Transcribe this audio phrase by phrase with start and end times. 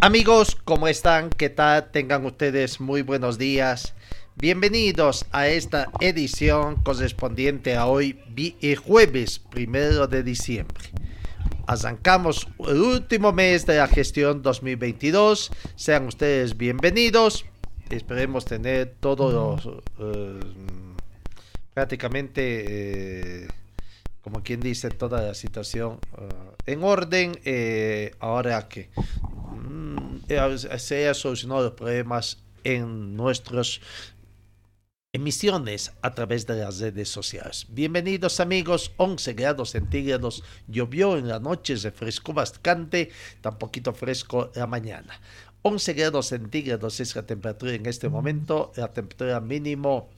[0.00, 1.30] Amigos, ¿cómo están?
[1.30, 1.90] ¿Qué tal?
[1.90, 3.94] Tengan ustedes muy buenos días.
[4.36, 10.90] Bienvenidos a esta edición correspondiente a hoy, vi- eh, jueves primero de diciembre.
[11.66, 15.50] Arrancamos el último mes de la gestión 2022.
[15.76, 17.44] Sean ustedes bienvenidos.
[17.90, 20.40] Esperemos tener todos los, eh,
[21.74, 23.48] prácticamente, eh,
[24.22, 25.98] como quien dice, toda la situación
[26.66, 27.38] en orden.
[27.44, 28.90] eh, ahora que
[30.78, 33.80] se haya solucionado los problemas en nuestras
[35.12, 37.66] emisiones a través de las redes sociales.
[37.70, 44.68] Bienvenidos amigos, 11 grados centígrados, llovió en la noche, refrescó bastante, tan poquito fresco la
[44.68, 45.20] mañana.
[45.62, 50.10] 11 grados centígrados es la temperatura en este momento, la temperatura mínimo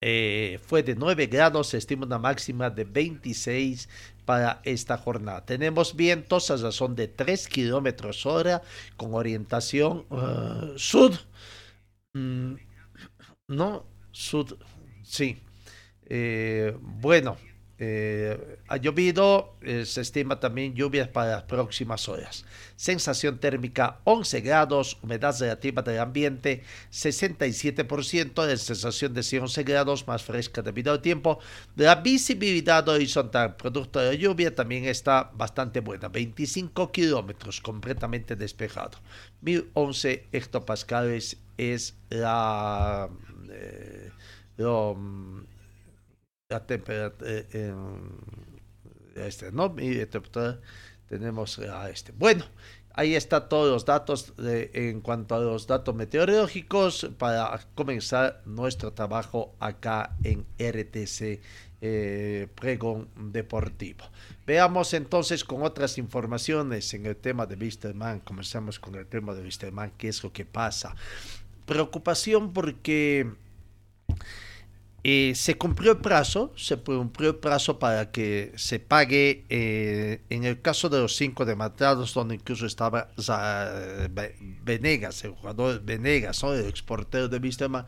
[0.00, 3.88] eh, fue de 9 grados, se estima una máxima de 26
[4.28, 5.46] para esta jornada.
[5.46, 8.60] Tenemos vientos a razón de 3 kilómetros hora
[8.98, 11.12] con orientación eh, sur.
[12.12, 12.56] Mm,
[13.48, 14.58] no, sud,
[15.02, 15.38] sí.
[16.04, 17.38] Eh, bueno,
[17.80, 22.44] eh, ha llovido, eh, se estima también lluvias para las próximas horas.
[22.74, 30.24] Sensación térmica 11 grados, humedad relativa del ambiente 67%, de sensación de 11 grados, más
[30.24, 31.38] fresca debido al tiempo.
[31.76, 38.98] La visibilidad horizontal, producto de la lluvia, también está bastante buena, 25 kilómetros, completamente despejado.
[39.42, 43.08] 1011 hectopascales es la...
[43.50, 44.10] eh,
[44.58, 45.57] mm,
[46.48, 47.44] la temperatura
[49.16, 49.74] este, ¿no?
[49.78, 50.06] Y
[51.06, 52.12] tenemos a este.
[52.12, 52.44] Bueno,
[52.94, 59.54] ahí está todos los datos en cuanto a los datos meteorológicos para comenzar nuestro trabajo
[59.60, 61.40] acá en RTC
[61.82, 64.06] eh, Pregón Deportivo.
[64.46, 68.20] Veamos entonces con otras informaciones en el tema de Wisterman.
[68.20, 70.96] Comenzamos con el tema de Wisterman, qué es lo que pasa.
[71.66, 73.30] Preocupación porque
[75.04, 80.44] eh, se cumplió el plazo, se cumplió el plazo para que se pague eh, en
[80.44, 83.08] el caso de los cinco dematados, donde incluso estaba
[84.64, 87.86] Venegas, el jugador Venegas, el exportero de Wisterman.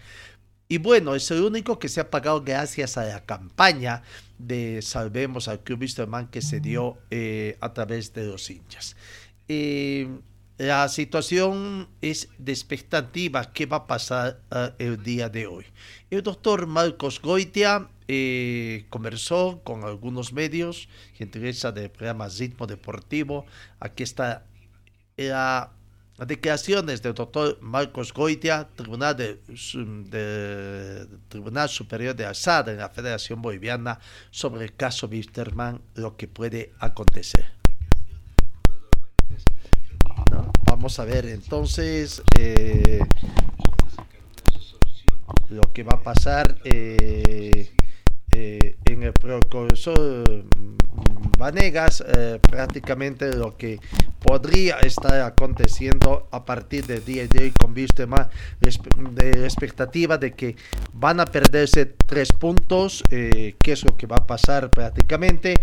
[0.68, 4.02] Y bueno, es el único que se ha pagado gracias a la campaña
[4.38, 8.94] de Salvemos al Club Wisterman que se dio eh, a través de los hinchas.
[10.60, 13.50] La situación es de expectativa.
[13.50, 15.64] ¿Qué va a pasar eh, el día de hoy?
[16.10, 23.46] El doctor Marcos Goitia eh, conversó con algunos medios, gentileza del programa Ritmo Deportivo.
[23.78, 24.44] Aquí está
[25.16, 25.72] la,
[26.18, 29.38] las declaraciones del doctor Marcos Goitia, Tribunal, de,
[31.28, 33.98] Tribunal Superior de Alzada en la Federación Boliviana,
[34.30, 37.59] sobre el caso Wisterman, lo que puede acontecer.
[40.64, 43.00] Vamos a ver entonces eh,
[45.48, 47.70] lo que va a pasar eh,
[48.32, 50.44] eh, en el profesor
[51.38, 53.80] Vanegas, eh, prácticamente lo que
[54.20, 58.28] podría estar aconteciendo a partir del día de hoy con Wisterman,
[58.60, 60.56] resp- de la expectativa de que
[60.92, 65.54] van a perderse tres puntos, que es lo que va a pasar prácticamente,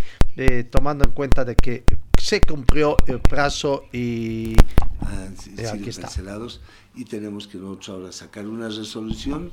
[0.71, 1.83] tomando en cuenta de que
[2.27, 4.53] se cumplió el plazo y
[4.99, 6.01] han si- Eh, sido aquí está.
[6.01, 6.59] cancelados
[6.93, 9.49] y tenemos que nosotros ahora sacar una resolución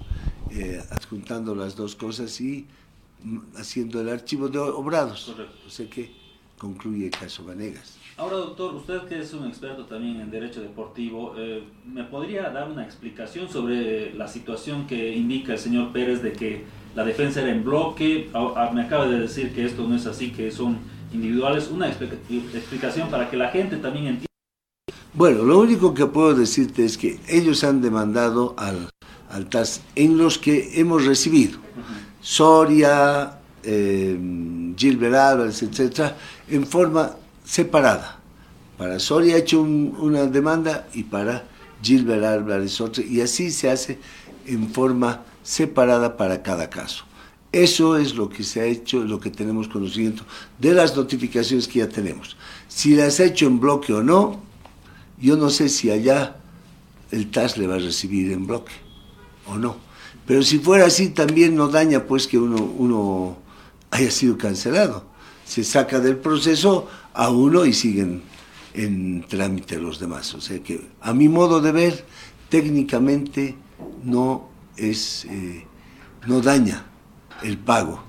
[0.51, 2.67] eh, adjuntando las dos cosas y
[3.23, 5.27] mm, haciendo el archivo de obrados.
[5.33, 5.55] Correcto.
[5.69, 6.11] O sea que
[6.59, 7.97] concluye el caso Vanegas.
[8.17, 12.69] Ahora, doctor, usted que es un experto también en derecho deportivo, eh, ¿me podría dar
[12.69, 16.65] una explicación sobre la situación que indica el señor Pérez de que
[16.97, 18.31] la defensa era en bloque?
[18.35, 21.69] A- a- me acaba de decir que esto no es así, que son individuales.
[21.71, 22.17] Una explica-
[22.55, 24.27] explicación para que la gente también entienda
[25.15, 28.91] Bueno, lo único que puedo decirte es que ellos han demandado al,
[29.31, 31.59] al TAS en los que hemos recibido.
[32.21, 34.19] Soria, eh,
[34.77, 36.17] Gilbert Álvarez, etcétera,
[36.49, 37.13] en forma
[37.45, 38.19] separada.
[38.77, 41.45] Para Soria ha hecho un- una demanda y para
[41.81, 43.99] Gilbert Álvarez otra, y así se hace
[44.47, 47.05] en forma separada para cada caso.
[47.55, 50.25] Eso es lo que se ha hecho, lo que tenemos conocimiento
[50.59, 52.37] de las notificaciones que ya tenemos.
[52.67, 54.43] Si las ha hecho en bloque o no,
[55.21, 56.35] yo no sé si allá
[57.13, 58.73] el TAS le va a recibir en bloque
[59.47, 59.77] o no.
[60.27, 63.39] Pero si fuera así, también no daña pues que uno,
[63.93, 65.05] haya sido cancelado.
[65.47, 68.25] Se saca del proceso a uno y siguen
[68.73, 70.35] en trámite los demás.
[70.35, 72.05] O sea que, a mi modo de ver,
[72.49, 73.55] técnicamente
[74.03, 75.65] no es, eh,
[76.27, 76.87] no daña
[77.43, 78.03] el pago.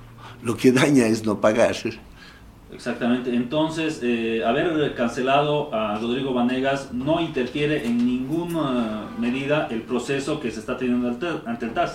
[0.43, 1.75] Lo que daña es no pagar.
[2.71, 3.33] Exactamente.
[3.33, 10.51] Entonces, eh, haber cancelado a Rodrigo Vanegas no interfiere en ninguna medida el proceso que
[10.51, 11.93] se está teniendo ante, el TAS.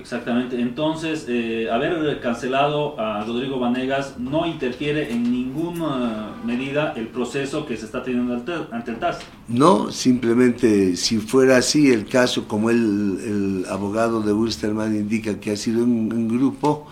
[0.00, 0.60] Exactamente.
[0.60, 7.76] Entonces, eh, haber cancelado a Rodrigo Vanegas no interfiere en ninguna medida el proceso que
[7.76, 9.18] se está teniendo ante, el TAS.
[9.48, 13.18] No, simplemente si fuera así el caso, como el,
[13.66, 16.86] el abogado de Wilstermann indica que ha sido un, un grupo,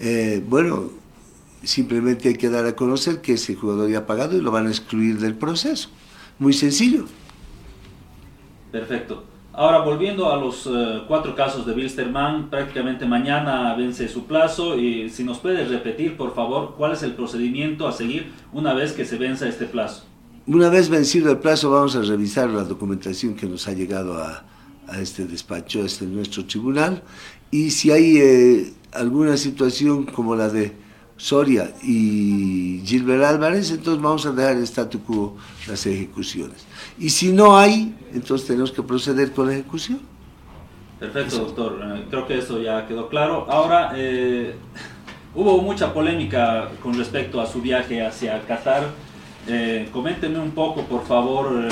[0.00, 0.90] eh, bueno,
[1.62, 4.66] simplemente hay que dar a conocer que ese jugador ya ha pagado y lo van
[4.66, 5.90] a excluir del proceso.
[6.38, 7.06] Muy sencillo.
[8.72, 9.24] Perfecto.
[9.58, 14.78] Ahora, volviendo a los eh, cuatro casos de Wilstermann, prácticamente mañana vence su plazo.
[14.78, 18.92] Y si nos puedes repetir, por favor, cuál es el procedimiento a seguir una vez
[18.92, 20.04] que se venza este plazo.
[20.46, 24.44] Una vez vencido el plazo, vamos a revisar la documentación que nos ha llegado a,
[25.00, 27.02] este despacho, a este nuestro tribunal,
[27.50, 30.72] y si hay eh, alguna situación como la de
[31.18, 35.36] Soria y Gilbert Álvarez, entonces vamos a dejar el statu quo
[35.66, 36.64] las ejecuciones.
[36.96, 40.00] Y si no hay, entonces tenemos que proceder con la ejecución.
[41.00, 41.80] Perfecto, doctor.
[41.82, 43.46] Eh, creo que eso ya quedó claro.
[43.50, 44.54] Ahora, eh,
[45.34, 48.84] hubo mucha polémica con respecto a su viaje hacia Qatar.
[49.48, 51.68] Eh, coménteme un poco, por favor,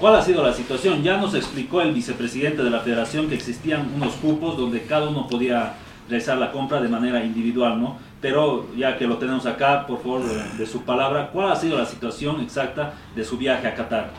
[0.00, 1.04] cuál ha sido la situación.
[1.04, 5.28] Ya nos explicó el vicepresidente de la federación que existían unos cupos donde cada uno
[5.28, 5.74] podía
[6.08, 8.09] realizar la compra de manera individual, ¿no?
[8.20, 10.22] Pero ya que lo tenemos acá, por favor,
[10.58, 14.12] de, su palabra, ¿cuál ha sido la situación exacta de su viaje a Qatar?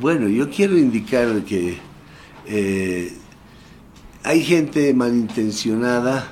[0.00, 1.76] Bueno, yo quiero indicar que
[2.46, 3.12] eh,
[4.24, 6.28] hay gente malintencionada,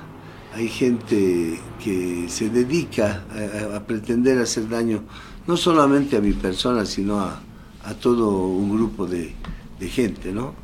[0.54, 3.24] hay gente que se dedica
[3.74, 5.02] a, pretender hacer daño
[5.46, 7.40] no solamente a mi persona, sino a,
[7.84, 9.34] a todo un grupo de,
[9.78, 10.54] de, gente, ¿no?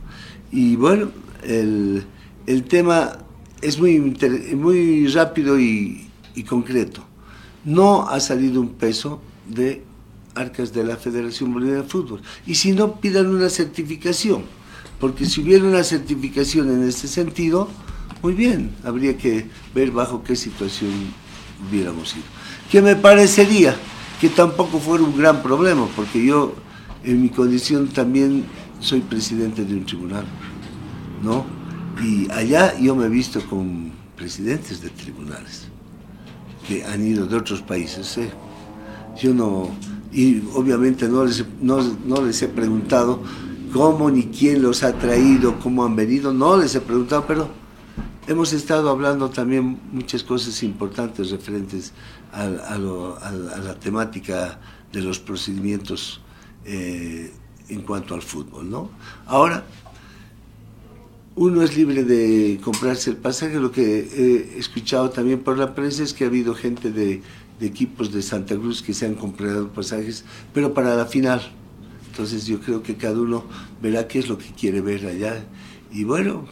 [0.50, 1.10] Y bueno,
[1.42, 2.02] el,
[2.46, 3.18] el tema
[3.60, 4.16] es muy,
[4.54, 7.04] muy rápido y, y concreto.
[7.64, 9.84] No ha salido un peso de
[10.34, 12.22] arcas de la Federación Boliviana de Fútbol.
[12.46, 14.44] Y si no, pidan una certificación,
[14.98, 17.68] porque si hubiera una certificación en este sentido,
[18.22, 20.90] muy bien, habría que ver bajo qué situación
[21.68, 22.24] hubiéramos ido.
[22.70, 23.76] Que me parecería
[24.20, 26.54] que tampoco fuera un gran problema, porque yo
[27.04, 28.44] en mi condición también
[28.80, 30.24] soy presidente de un tribunal,
[31.22, 31.44] ¿no?
[32.02, 35.69] Y allá yo me he visto con presidentes de tribunales
[36.66, 38.18] que han ido de otros países.
[38.18, 38.30] ¿eh?
[39.20, 39.70] Yo no,
[40.12, 43.22] y obviamente no les, no, no les he preguntado
[43.72, 47.48] cómo ni quién los ha traído, cómo han venido, no les he preguntado, pero
[48.26, 51.92] hemos estado hablando también muchas cosas importantes referentes
[52.32, 54.60] a, la temática
[54.92, 56.20] de los procedimientos
[56.64, 57.32] eh,
[57.68, 58.90] en cuanto al fútbol, ¿no?
[59.26, 59.64] Ahora,
[61.40, 66.02] uno es libre de comprarse el pasaje, lo que he escuchado también por la prensa
[66.02, 67.22] es que ha habido gente de,
[67.62, 71.40] equipos de Santa Cruz que se han comprado pasajes, pero para la final.
[72.10, 73.44] Entonces yo creo que cada uno
[73.80, 75.42] verá qué es lo que quiere ver allá.
[75.90, 76.44] Y bueno,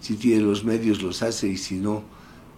[0.00, 2.04] si tiene los medios los hace y si no,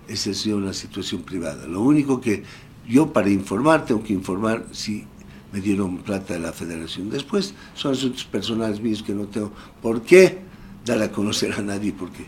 [0.07, 1.67] esa es una situación privada.
[1.67, 2.43] Lo único que
[2.87, 5.07] yo para informar tengo que informar si
[5.51, 7.09] me dieron plata de la federación.
[7.09, 10.44] Después son asuntos personales míos que no tengo por qué
[10.85, 12.27] dar a conocer a nadie porque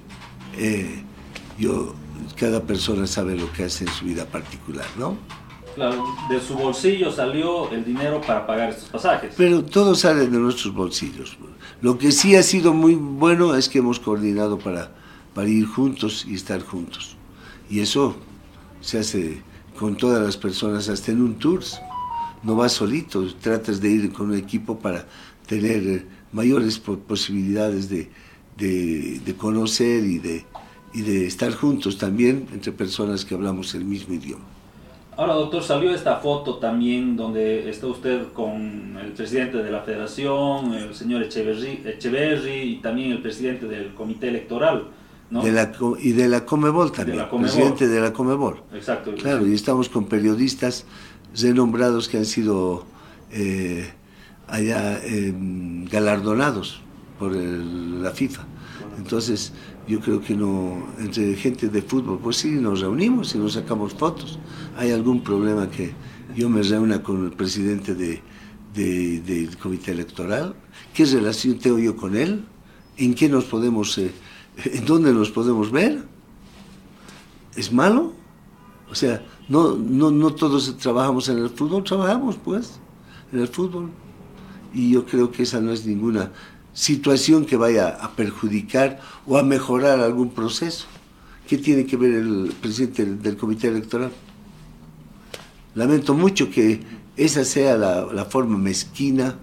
[0.57, 1.03] eh,
[1.59, 1.95] yo,
[2.37, 5.17] cada persona sabe lo que hace en su vida particular, ¿no?
[5.75, 9.35] Claro, de su bolsillo salió el dinero para pagar estos pasajes.
[9.37, 11.37] Pero todo sale de nuestros bolsillos.
[11.83, 14.93] Lo que sí ha sido muy bueno es que hemos coordinado para,
[15.35, 17.17] para ir juntos y estar juntos.
[17.69, 18.17] Y eso
[18.81, 19.43] se hace
[19.79, 21.61] con todas las personas, hasta en un tour.
[22.43, 25.07] No vas solito, tratas de ir con un equipo para
[25.47, 28.11] tener mayores posibilidades de,
[28.57, 30.45] de, de conocer y de,
[30.95, 34.45] y de estar juntos también entre personas que hablamos el mismo idioma.
[35.19, 40.75] Ahora, doctor, salió esta foto también donde está usted con el presidente de la federación,
[40.75, 44.89] el señor Echeverry, Echeverry y también el presidente del comité electoral.
[45.31, 45.43] ¿no?
[45.43, 47.51] De la, co- y de la Comebol también, De la Conmebol.
[47.55, 48.63] presidente de la Comebol.
[48.75, 49.15] Exacto.
[49.15, 50.85] Claro, y estamos con periodistas
[51.35, 52.85] renombrados que han sido
[53.33, 53.89] eh,
[54.49, 55.33] allá eh,
[55.91, 56.81] galardonados
[57.19, 58.45] por el- la FIFA.
[58.99, 59.53] Entonces,
[59.87, 63.95] yo creo que no, entre gente de fútbol, pues sí, nos reunimos y nos sacamos
[63.95, 64.39] fotos.
[64.77, 65.93] Hay algún problema que
[66.35, 68.23] yo me reúna con el presidente de,
[68.75, 70.55] de- del comité electoral.
[70.95, 72.45] ¿Qué relación tengo yo con él?
[72.97, 74.13] ¿En qué nos podemos, eh,
[74.65, 76.05] en dónde nos podemos ver?
[77.55, 78.13] ¿Es malo?
[78.91, 82.79] O sea, no, no, no todos trabajamos en el fútbol, trabajamos pues
[83.33, 83.91] en el fútbol.
[84.75, 86.33] Y yo creo que esa no es ninguna
[86.77, 90.87] situación que vaya a perjudicar o a mejorar algún proceso.
[91.49, 94.13] ¿Qué tiene que ver el presidente del, del comité electoral?
[95.75, 96.81] Lamento mucho que
[97.17, 99.39] esa sea la, la forma mezquina,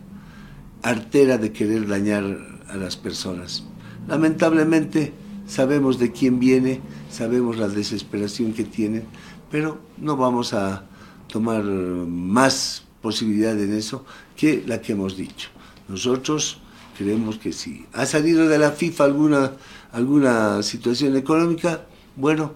[0.84, 2.24] artera de querer dañar
[2.70, 3.64] a las personas.
[4.08, 5.14] Lamentablemente
[5.48, 9.06] sabemos de quién viene, sabemos la desesperación que tienen,
[9.50, 10.86] pero no vamos a
[11.28, 15.50] tomar más posibilidad en eso que la que hemos dicho.
[15.88, 16.62] Nosotros
[16.98, 19.52] creemos que si ha salido de la FIFA alguna,
[19.92, 21.86] alguna situación económica,
[22.16, 22.54] bueno,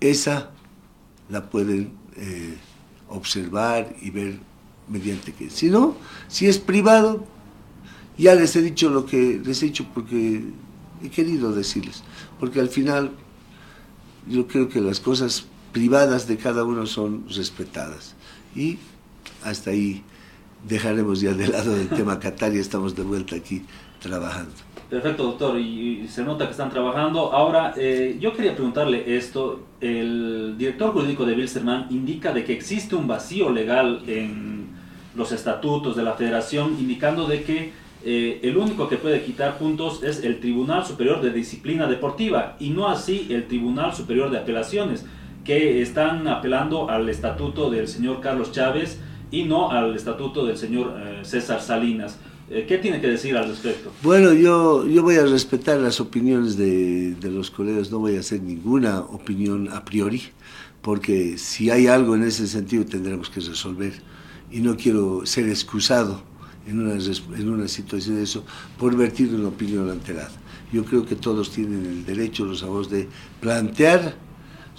[0.00, 0.50] esa
[1.28, 2.56] la pueden eh,
[3.08, 4.38] observar y ver
[4.88, 5.50] mediante que.
[5.50, 5.96] Si no,
[6.28, 7.24] si es privado,
[8.18, 10.44] ya les he dicho lo que les he dicho porque
[11.02, 12.02] he querido decirles,
[12.38, 13.12] porque al final
[14.28, 18.14] yo creo que las cosas privadas de cada uno son respetadas
[18.54, 18.78] y
[19.42, 20.02] hasta ahí
[20.66, 23.62] dejaremos ya de lado el tema Qatar y estamos de vuelta aquí
[24.00, 24.52] trabajando.
[24.88, 27.32] Perfecto, doctor, y, se nota que están trabajando.
[27.32, 29.66] Ahora, eh, yo quería preguntarle esto.
[29.80, 34.68] El director jurídico de Bilsterman indica de que existe un vacío legal en
[35.14, 40.02] los estatutos de la federación, indicando de que eh, el único que puede quitar puntos
[40.02, 45.04] es el Tribunal Superior de Disciplina Deportiva y no así el Tribunal Superior de Apelaciones,
[45.44, 48.98] que están apelando al estatuto del señor Carlos Chávez
[49.30, 52.18] y no al estatuto del señor eh, César Salinas.
[52.50, 53.92] Eh, ¿Qué tiene que decir al respecto?
[54.02, 58.20] Bueno, yo, yo voy a respetar las opiniones de, de los colegas, no voy a
[58.20, 60.22] hacer ninguna opinión a priori,
[60.82, 63.92] porque si hay algo en ese sentido tendremos que resolver
[64.50, 66.22] y no quiero ser excusado
[66.66, 68.44] en una, en una situación de eso
[68.78, 70.32] por vertir una opinión alterada.
[70.72, 73.08] Yo creo que todos tienen el derecho, los abogados, de
[73.40, 74.14] plantear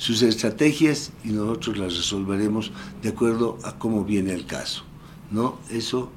[0.02, 2.72] sus estrategias y nosotros las resolveremos
[3.04, 4.84] de acuerdo a cómo viene el caso.
[5.30, 5.60] ¿no?
[5.70, 6.10] Eso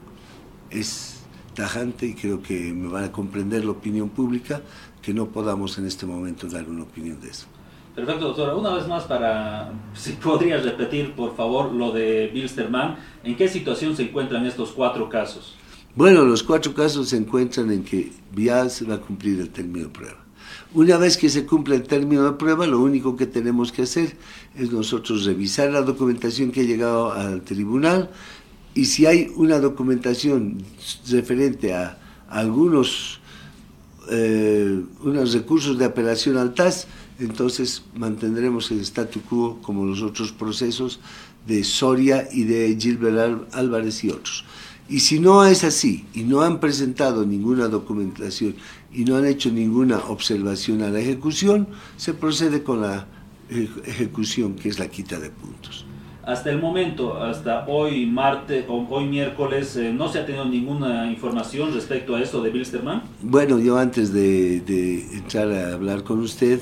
[0.70, 1.20] es
[1.52, 4.62] tajante y creo que me van a comprender la opinión pública
[5.02, 7.46] que no podamos en este momento dar una opinión de eso.
[7.94, 8.56] Perfecto, doctora.
[8.56, 12.96] Una vez más, para si podría repetir, por favor, lo de Bilsterman.
[13.22, 15.56] ¿En qué situación se encuentran estos cuatro casos?
[15.94, 19.88] Bueno, los cuatro casos se encuentran en que ya se va a cumplir el término
[19.88, 20.23] de prueba.
[20.74, 24.16] Una vez que se cumple el término de prueba, lo único que tenemos que hacer
[24.56, 28.10] es nosotros revisar la documentación que ha llegado al tribunal
[28.74, 30.58] y si hay una documentación
[31.08, 33.20] referente a, algunos
[34.10, 36.88] eh, unos recursos de apelación al TAS,
[37.20, 40.98] entonces mantendremos el statu quo como los otros procesos
[41.46, 44.44] de Soria y de Gilbert Álvarez y otros.
[44.88, 48.56] Y si no es así y no han presentado ninguna documentación
[48.94, 53.06] y no han hecho ninguna observación a la ejecución, se procede con la
[53.50, 55.84] ejecución, que es la quita de puntos.
[56.24, 61.10] Hasta el momento, hasta hoy martes o hoy miércoles, eh, no se ha tenido ninguna
[61.10, 63.02] información respecto a esto de Bilsterman.
[63.20, 66.60] Bueno, yo antes de, de entrar a hablar con usted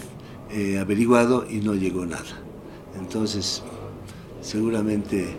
[0.51, 2.43] he averiguado y no llegó nada.
[2.99, 3.63] Entonces,
[4.41, 5.37] seguramente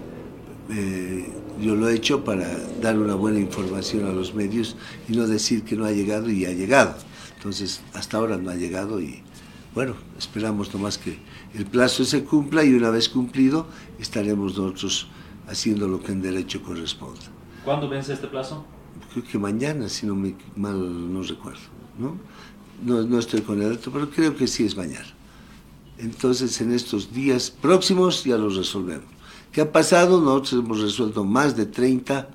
[0.71, 1.29] eh,
[1.59, 2.47] yo lo he hecho para
[2.81, 4.75] dar una buena información a los medios
[5.07, 6.95] y no decir que no ha llegado y ha llegado.
[7.35, 9.21] Entonces, hasta ahora no ha llegado y
[9.73, 11.17] bueno, esperamos nomás que
[11.55, 13.67] el plazo se cumpla y una vez cumplido
[13.99, 15.07] estaremos nosotros
[15.47, 17.21] haciendo lo que en derecho corresponde
[17.65, 18.65] ¿Cuándo vence este plazo?
[19.11, 21.61] creo que mañana, si no me mal no recuerdo,
[21.97, 22.17] ¿no?
[22.83, 25.13] No, no estoy con el dato, pero creo que sí es mañana.
[25.97, 29.12] Entonces, en estos días próximos ya los resolvemos.
[29.53, 30.19] ¿Qué ha pasado?
[30.19, 32.27] Nosotros hemos resuelto más de 30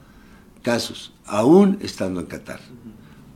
[0.62, 2.60] casos, aún estando en Qatar,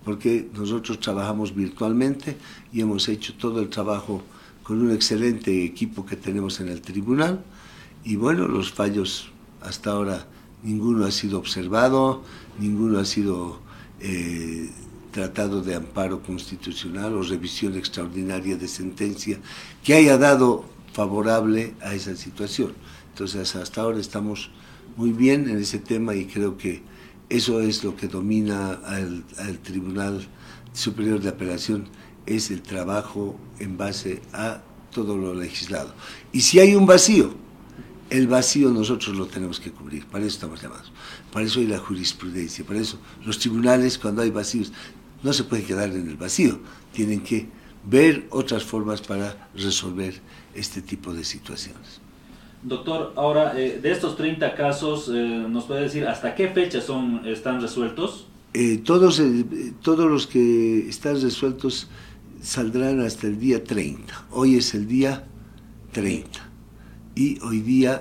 [0.05, 2.37] porque nosotros trabajamos virtualmente
[2.73, 4.23] y hemos hecho todo el trabajo
[4.63, 7.43] con un excelente equipo que tenemos en el tribunal
[8.05, 10.29] y bueno, los fallos hasta ahora
[10.63, 12.23] ninguno ha sido observado,
[12.61, 13.59] ninguno ha sido
[13.99, 14.71] eh,
[15.11, 19.41] tratado de amparo constitucional o revisión extraordinaria de sentencia
[19.83, 22.75] que haya dado favorable a esa situación.
[23.13, 24.51] Entonces hasta ahora estamos
[24.97, 26.83] muy bien en ese tema y creo que
[27.29, 30.27] eso es lo que domina al, al Tribunal
[30.73, 31.89] Superior de Apelación,
[32.27, 35.95] es el trabajo en base a todo lo legislado.
[36.33, 37.35] Y si hay un vacío,
[38.11, 40.93] el vacío nosotros lo tenemos que cubrir, para eso estamos llamados,
[41.33, 44.73] para eso hay la jurisprudencia, para eso los tribunales cuando hay vacíos
[45.23, 46.61] no se pueden quedar en el vacío,
[46.93, 47.49] tienen que
[47.89, 50.21] ver otras formas para resolver
[50.55, 52.02] este tipo de situaciones.
[52.63, 57.27] Doctor, ahora eh, de estos 30 casos, eh, ¿nos puede decir hasta qué fecha son,
[57.27, 58.27] están resueltos?
[58.55, 59.21] Eh, todos,
[59.83, 61.89] todos los que están resueltos
[62.41, 64.27] saldrán hasta el día 30.
[64.31, 65.25] Hoy es el día
[65.91, 66.29] 30.
[67.17, 68.01] Y hoy día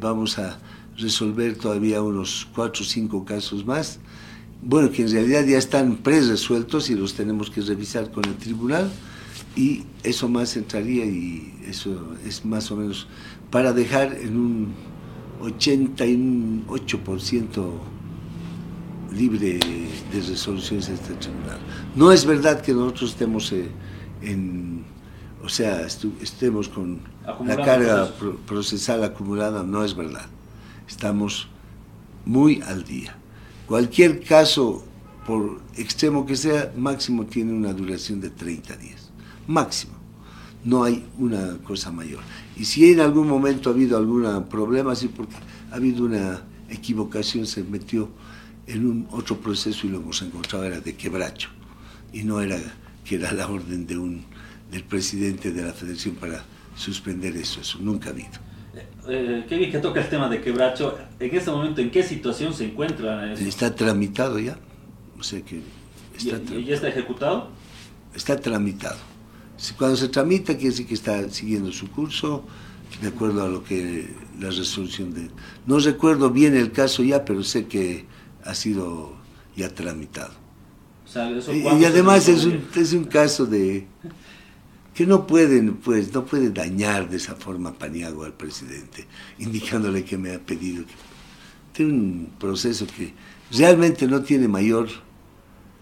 [0.00, 0.58] vamos a
[0.96, 3.98] resolver todavía unos 4 o 5 casos más.
[4.62, 8.90] Bueno, que en realidad ya están pre-resueltos y los tenemos que revisar con el tribunal.
[9.58, 13.08] Y eso más entraría y eso es más o menos
[13.50, 14.72] para dejar en un
[15.40, 17.68] 88%
[19.12, 19.58] libre
[20.12, 21.58] de resoluciones de este tribunal.
[21.96, 23.68] No es verdad que nosotros estemos eh,
[24.22, 24.84] en,
[25.42, 27.00] o sea, estemos con
[27.44, 28.12] la carga
[28.46, 30.26] procesal acumulada, no es verdad.
[30.86, 31.48] Estamos
[32.24, 33.16] muy al día.
[33.66, 34.84] Cualquier caso,
[35.26, 39.07] por extremo que sea, máximo tiene una duración de 30 días.
[39.48, 39.94] Máximo.
[40.64, 42.20] No hay una cosa mayor.
[42.56, 45.34] Y si en algún momento ha habido algún problema, sí, porque
[45.72, 48.08] ha habido una equivocación, se metió
[48.66, 51.48] en un otro proceso y lo hemos encontrado, era de quebracho.
[52.12, 52.58] Y no era
[53.04, 54.24] que era la orden de un,
[54.70, 56.44] del presidente de la federación para
[56.76, 58.48] suspender eso, eso nunca ha habido.
[59.08, 60.98] Eh, qué bien que toca el tema de quebracho.
[61.18, 63.32] En este momento, ¿en qué situación se encuentra?
[63.32, 64.58] Está tramitado ya.
[65.18, 65.62] O sea que
[66.20, 67.48] ¿Y ya está ejecutado?
[68.14, 68.96] Está tramitado.
[69.76, 72.44] Cuando se tramita quiere decir que está siguiendo su curso
[73.02, 74.08] de acuerdo a lo que
[74.40, 75.28] la resolución de...
[75.66, 78.06] No recuerdo bien el caso ya, pero sé que
[78.44, 79.14] ha sido
[79.56, 80.32] ya tramitado.
[81.52, 83.86] y, además es un, es un caso de
[84.94, 89.06] que no pueden, pues, no puede dañar de esa forma Paniagua al presidente,
[89.38, 90.92] indicándole que me ha pedido que
[91.72, 93.12] tiene un proceso que
[93.52, 94.88] realmente no tiene mayor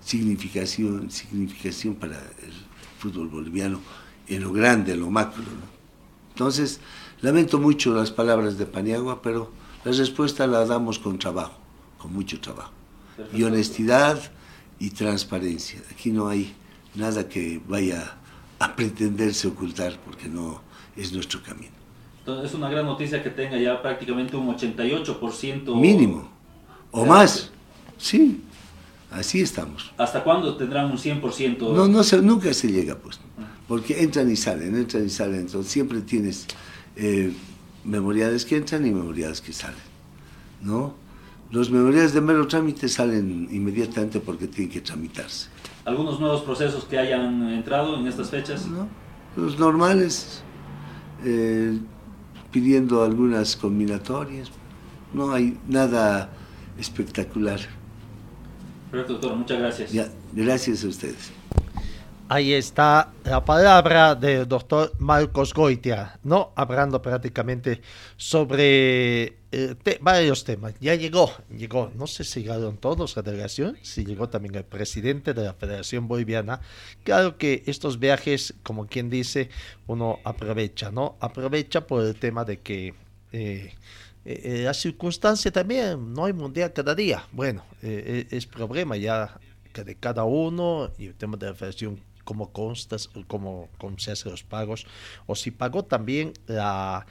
[0.05, 2.66] significación, significación para el
[3.07, 3.81] fútbol boliviano
[4.29, 5.45] en lo grande, en lo macro.
[6.31, 6.81] Entonces,
[7.21, 9.51] lamento mucho las palabras de Paniagua, pero
[9.85, 11.59] la respuesta la damos con trabajo,
[11.99, 12.73] con mucho trabajo.
[13.33, 14.21] Y honestidad
[14.79, 15.81] y transparencia.
[15.91, 16.55] Aquí no hay
[16.95, 18.17] nada que vaya
[18.59, 20.61] a pretenderse ocultar porque no
[20.97, 21.73] es nuestro camino.
[22.19, 25.75] Entonces es una gran noticia que tenga ya prácticamente un 88%.
[25.81, 26.29] Mínimo.
[26.91, 27.51] O más.
[27.97, 28.43] Sí.
[29.11, 29.93] Así estamos.
[29.97, 31.59] ¿Hasta cuándo tendrán un 100%?
[31.59, 33.21] No, no nunca se llega, pues.
[33.69, 35.41] Porque entran y salen, entran y salen.
[35.41, 36.47] Entonces siempre tienes
[36.97, 37.33] eh,
[37.85, 39.79] memoriales que entran y memoriales que salen.
[40.61, 40.95] ¿No?
[41.51, 45.49] Los memoriales de mero trámite salen inmediatamente porque tienen que tramitarse.
[45.85, 48.67] ¿Algunos nuevos procesos que hayan entrado en estas fechas?
[48.67, 48.89] No,
[49.37, 50.43] los normales,
[51.25, 51.79] eh,
[52.51, 54.51] pidiendo algunas combinatorias.
[55.13, 56.31] No hay nada
[56.79, 57.61] espectacular.
[58.91, 59.93] Perfecto, doctor, muchas gracias.
[59.93, 61.33] Ya, gracias a ustedes.
[62.29, 66.53] Ahí está la palabra del doctor Marcos Goitia, ¿no?
[66.57, 67.81] Hablando prácticamente
[68.17, 70.75] sobre eh, varios temas.
[70.81, 74.65] Ya llegó, llegó, no sé si llegaron todos a la delegación, si llegó también el
[74.65, 76.61] presidente de la Federación Boliviana.
[77.05, 79.49] Claro que estos viajes, como quien dice,
[79.87, 81.17] uno aprovecha, ¿no?
[81.21, 82.95] Aprovecha por el tema de que...
[83.31, 83.73] Eh,
[84.27, 87.25] eh, la circunstancia también, no hay mundial cada día.
[87.33, 89.39] Bueno, es problema ya
[89.73, 94.11] que de cada uno y el tema de la federación cómo constas, cómo, cómo, se
[94.11, 94.85] hacen los pagos,
[95.27, 97.07] o si pagó también la,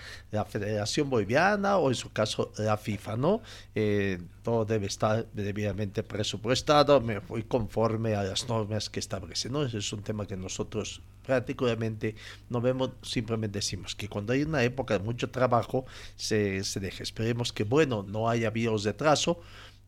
[0.50, 3.42] Federación Boliviana o en su caso la FIFA, ¿no?
[3.74, 9.64] Eh, todo debe estar debidamente presupuestado, me voy conforme a las normas que establece, ¿no?
[9.64, 12.16] Es un tema que nosotros prácticamente
[12.50, 15.86] no vemos, simplemente decimos que cuando hay una época de mucho trabajo
[16.18, 17.02] se, se deja.
[17.02, 19.40] Esperemos que, bueno, no haya habido retraso,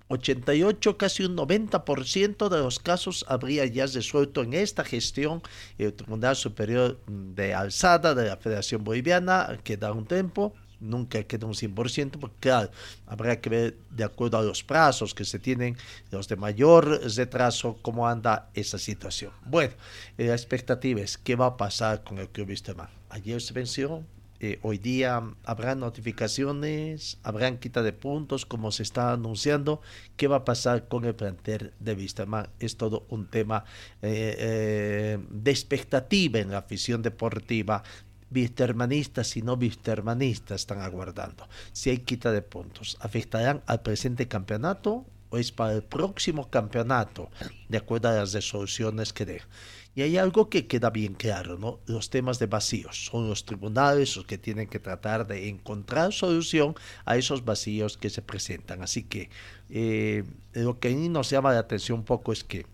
[0.09, 5.41] 88, casi un 90% de los casos habría ya resuelto en esta gestión
[5.77, 11.47] el Tribunal Superior de Alzada de la Federación Boliviana, que da un tiempo, nunca queda
[11.47, 12.71] un 100%, porque claro,
[13.05, 15.77] habrá que ver de acuerdo a los plazos que se tienen,
[16.11, 19.31] los de mayor retraso, cómo anda esa situación.
[19.45, 19.73] Bueno,
[20.17, 22.89] la expectativa es qué va a pasar con el Club Vistemar.
[23.09, 24.03] Ayer se venció,
[24.39, 29.81] eh, hoy día habrá notificaciones, habrán quita de puntos, como se está anunciando.
[30.15, 32.49] ¿Qué va a pasar con el plantel de Vistama?
[32.59, 33.65] Es todo un tema
[34.01, 37.83] eh, eh, de expectativa en la afición deportiva
[38.29, 41.47] Wistermanistas y no Wistermanistas están aguardando.
[41.71, 47.29] Si hay quita de puntos, ¿afectarán al presente campeonato o es para el próximo campeonato,
[47.69, 49.49] de acuerdo a las resoluciones que dejan?
[49.97, 51.79] Y hay algo que queda bien claro, ¿no?
[51.87, 56.75] Los temas de vacíos son los tribunales los que tienen que tratar de encontrar solución
[57.03, 58.83] a esos vacíos que se presentan.
[58.83, 59.31] Así que
[59.71, 62.67] eh, lo que a mí nos llama la atención un poco es que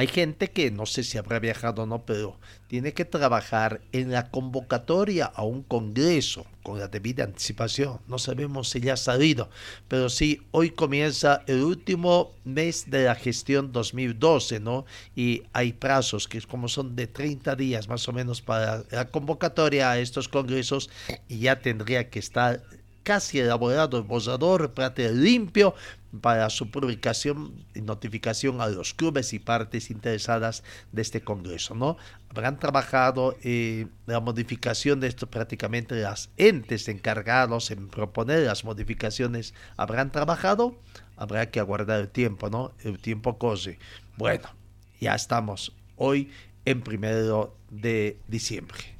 [0.00, 4.10] hay gente que no sé si habrá viajado o no, pero tiene que trabajar en
[4.10, 8.00] la convocatoria a un congreso con la debida anticipación.
[8.08, 9.50] No sabemos si ya ha salido,
[9.88, 14.86] pero sí, hoy comienza el último mes de la gestión 2012, ¿no?
[15.14, 19.90] Y hay plazos que como son de 30 días más o menos para la convocatoria
[19.90, 20.88] a estos congresos
[21.28, 22.62] y ya tendría que estar
[23.10, 25.74] casi elaborado el borrador, plate limpio,
[26.20, 31.74] para su publicación y notificación a los clubes y partes interesadas de este Congreso.
[31.74, 31.96] ¿no?
[32.28, 39.54] Habrán trabajado eh, la modificación de esto prácticamente las entes encargados en proponer las modificaciones.
[39.76, 40.76] ¿Habrán trabajado?
[41.16, 42.70] Habrá que aguardar el tiempo, ¿no?
[42.84, 43.80] El tiempo corre.
[44.18, 44.48] Bueno,
[45.00, 46.30] ya estamos hoy
[46.64, 48.99] en primero de diciembre.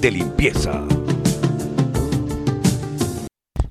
[0.00, 0.86] De limpieza.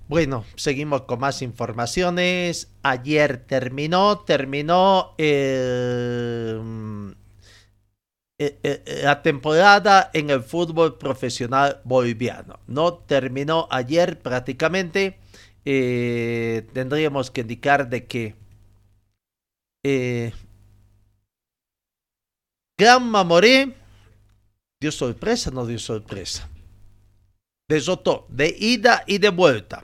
[0.08, 2.70] Bueno, seguimos con más informaciones.
[2.82, 6.58] Ayer terminó, terminó eh,
[8.40, 12.60] eh, eh, la temporada en el fútbol profesional boliviano.
[12.68, 15.20] No terminó ayer prácticamente.
[15.63, 18.36] tendríamos que indicar de que
[22.78, 23.74] Gran Mamoré
[24.80, 26.50] dio sorpresa, no dio sorpresa.
[27.70, 29.84] Desotó de ida y de vuelta.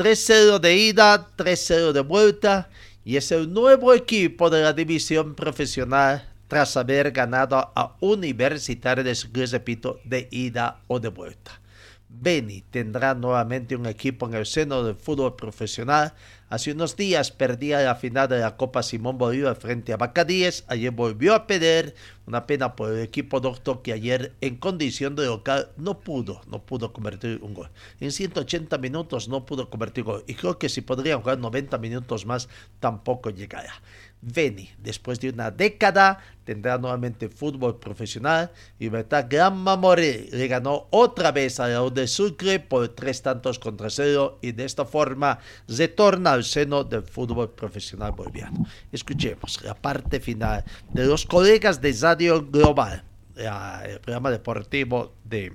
[0.00, 2.70] 3-0 de ida, 3-0 de vuelta.
[3.04, 9.46] Y es el nuevo equipo de la división profesional tras haber ganado a Universitario de
[9.46, 11.60] repito, de ida o de vuelta.
[12.08, 16.14] Beni tendrá nuevamente un equipo en el seno del fútbol profesional
[16.50, 20.64] Hace unos días perdía la final de la Copa Simón Bolívar frente a Bacadíes.
[20.68, 21.94] Ayer volvió a perder.
[22.24, 26.62] Una pena por el equipo doctor que ayer en condición de local no pudo, no
[26.62, 27.70] pudo convertir un gol.
[28.00, 30.24] En 180 minutos no pudo convertir gol.
[30.26, 32.48] Y creo que si podría jugar 90 minutos más
[32.80, 33.72] tampoco llegará.
[34.20, 38.50] Veni, después de una década, tendrá nuevamente fútbol profesional.
[38.78, 43.90] Libertad Gran Mamoré le ganó otra vez a la de Sucre por tres tantos contra
[43.90, 48.66] cero y de esta forma retorna al seno del fútbol profesional boliviano.
[48.92, 53.04] Escuchemos la parte final de los colegas de Radio Global,
[53.36, 55.52] el programa deportivo de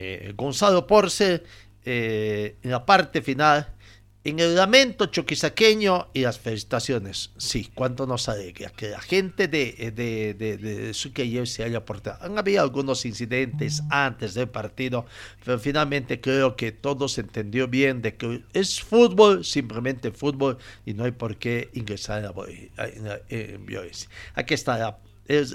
[0.00, 1.42] eh, Gonzalo Porce,
[1.84, 3.74] eh, en la parte final
[4.22, 9.92] en el lamento choquisaqueño y las felicitaciones, sí, cuánto nos alegra que la gente de,
[9.96, 12.22] de, de, de Sucre se haya portado.
[12.22, 15.06] Han habido algunos incidentes antes del partido,
[15.42, 20.92] pero finalmente creo que todo se entendió bien de que es fútbol, simplemente fútbol, y
[20.92, 23.20] no hay por qué ingresar en, la,
[23.60, 24.10] violencia.
[24.34, 24.98] Aquí está la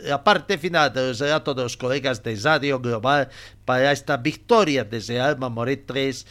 [0.05, 3.27] la parte final del relato de los colegas de Radio Global
[3.65, 6.25] para esta victoria desde Alma Moret 3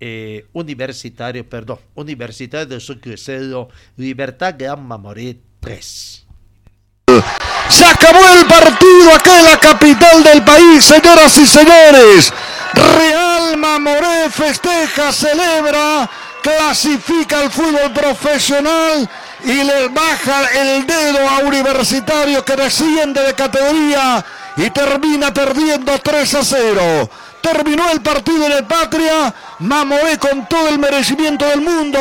[0.00, 3.16] eh, universitario, perdón, Universitario de Sucre
[3.96, 6.26] Libertad Gran Mamoret 3.
[7.68, 12.32] Se acabó el partido aquí en la capital del país, señoras y señores.
[12.72, 16.08] Real Mamoré festeja, celebra,
[16.42, 19.08] clasifica el fútbol profesional
[19.44, 24.24] y le baja el dedo a Universitario que desciende de categoría
[24.56, 27.10] y termina perdiendo 3 a 0.
[27.40, 29.34] Terminó el partido de Patria.
[29.60, 31.98] Mamoré con todo el merecimiento del mundo.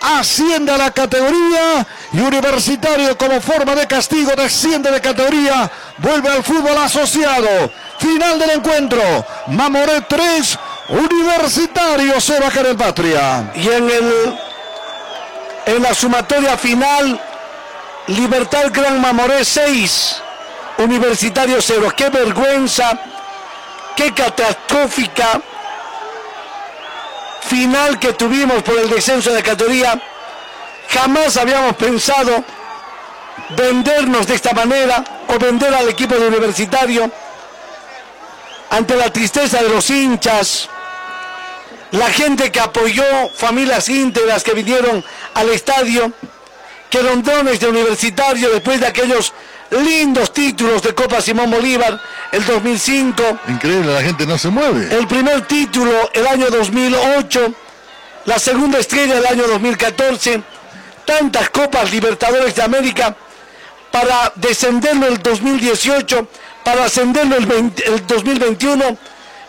[0.00, 1.86] Asciende a la categoría.
[2.12, 5.70] Y Universitario como forma de castigo desciende de categoría.
[5.98, 7.70] Vuelve al fútbol asociado.
[7.98, 9.02] Final del encuentro.
[9.48, 10.58] Mamoré 3.
[10.88, 13.52] Universitario se baja el Patria.
[13.54, 14.38] Y en el
[15.66, 17.20] en la sumatoria final,
[18.08, 20.22] Libertad Gran Mamoré 6,
[20.78, 21.92] Universitario 0.
[21.96, 22.98] Qué vergüenza
[23.96, 25.40] qué catastrófica
[27.42, 30.00] final que tuvimos por el descenso de categoría.
[30.88, 32.44] Jamás habíamos pensado
[33.56, 37.10] vendernos de esta manera o vender al equipo de universitario.
[38.70, 40.68] ante la tristeza de los hinchas,
[41.90, 46.12] la gente que apoyó, familias íntegras que vinieron al estadio,
[46.88, 49.32] que rondones de universitario después de aquellos
[49.70, 52.00] lindos títulos de Copa Simón Bolívar,
[52.32, 53.22] el 2005.
[53.48, 54.94] Increíble, la gente no se mueve.
[54.94, 57.52] El primer título el año 2008,
[58.26, 60.42] la segunda estrella el año 2014,
[61.04, 63.14] tantas Copas Libertadores de América
[63.90, 66.28] para descenderlo el 2018,
[66.64, 68.96] para ascenderlo el, 20 el 2021,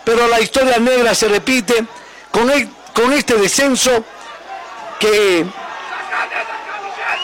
[0.04, 1.86] pero la historia negra se repite
[2.32, 4.04] con, el- con este descenso
[5.00, 5.46] que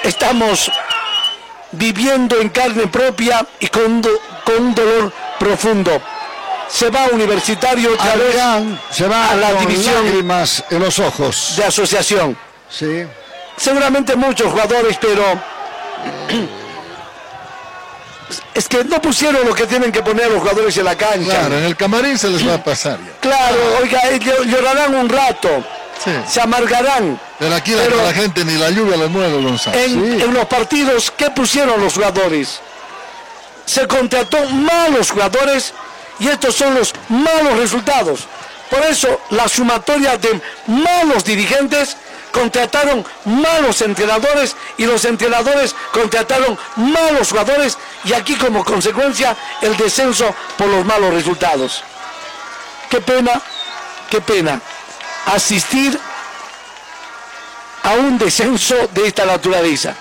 [0.04, 0.72] estamos
[1.72, 6.02] viviendo en carne propia y con, do- con un dolor profundo.
[6.70, 11.00] Se va universitario otra vez Adrián se va a la con división lágrimas en los
[11.00, 11.54] ojos.
[11.56, 12.38] de asociación.
[12.70, 13.06] Sí.
[13.56, 15.24] Seguramente muchos jugadores, pero
[18.54, 21.40] es que no pusieron lo que tienen que poner los jugadores en la cancha.
[21.40, 23.14] Claro, en el camarín se les va a pasar ya.
[23.22, 25.64] Claro, oiga, eh, llor- llorarán un rato,
[26.04, 26.12] Sí.
[26.28, 27.20] se amargarán.
[27.40, 29.78] Pero aquí la- Pero- la, gente ni la lluvia les mueve, Gonzalo.
[29.78, 32.60] En, en los partidos, ¿qué pusieron los jugadores?
[33.66, 35.74] Se contrató malos jugadores
[36.20, 38.28] y estos son los malos resultados.
[38.70, 41.96] Por eso la sumatoria de malos dirigentes
[42.32, 50.34] contrataron malos entrenadores y los entrenadores contrataron malos jugadores y aquí como consecuencia el descenso
[50.58, 51.84] por los malos resultados.
[52.90, 53.42] Qué pena,
[54.10, 54.62] qué pena
[55.34, 55.98] asistir
[57.84, 59.96] a un descenso de esta naturaleza.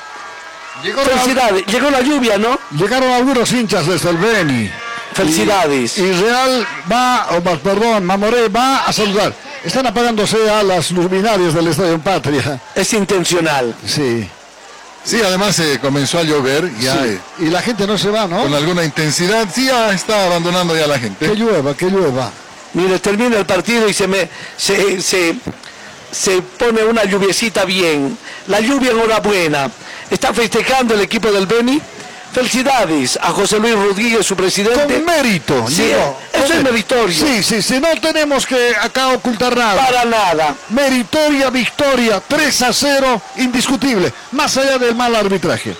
[0.83, 1.65] Llegó Felicidades.
[1.67, 2.59] Llegó la lluvia, ¿no?
[2.73, 4.71] Llegaron algunos hinchas desde el Beni.
[5.15, 5.97] Felicidades.
[5.99, 9.33] Y, y Real va, o más, perdón, Mamoré va a saludar.
[9.65, 12.61] Están apagándose a las luminarias del Estadio Patria.
[12.75, 13.75] Es intencional.
[13.87, 14.29] Sí.
[15.03, 17.09] Sí, además se comenzó a llover ya Sí.
[17.11, 18.43] eh, Y la gente no se va, ¿no?
[18.43, 19.47] con alguna intensidad.
[19.55, 21.27] Sí, ya está abandonando ya la gente.
[21.29, 22.31] Que llueva, que llueva.
[22.77, 25.35] Mire, termina el partido y se me se, se,
[26.12, 28.19] se pone una lluviecita bien.
[28.49, 29.71] La lluvia enhorabuena.
[30.11, 31.81] Está festejando el equipo del Beni.
[32.35, 34.95] Felicidades a José Luis Rodríguez, su presidente.
[34.95, 35.67] Con mérito.
[35.69, 36.19] Sí, llegó.
[36.35, 37.15] eso es meritorio.
[37.27, 37.81] Sí, sí, sí.
[37.81, 39.83] No tenemos que acá ocultar nada.
[39.87, 40.55] Para nada.
[40.69, 44.12] Meritoria victoria, 3 a 0, indiscutible.
[44.33, 45.75] Más allá del mal arbitraje.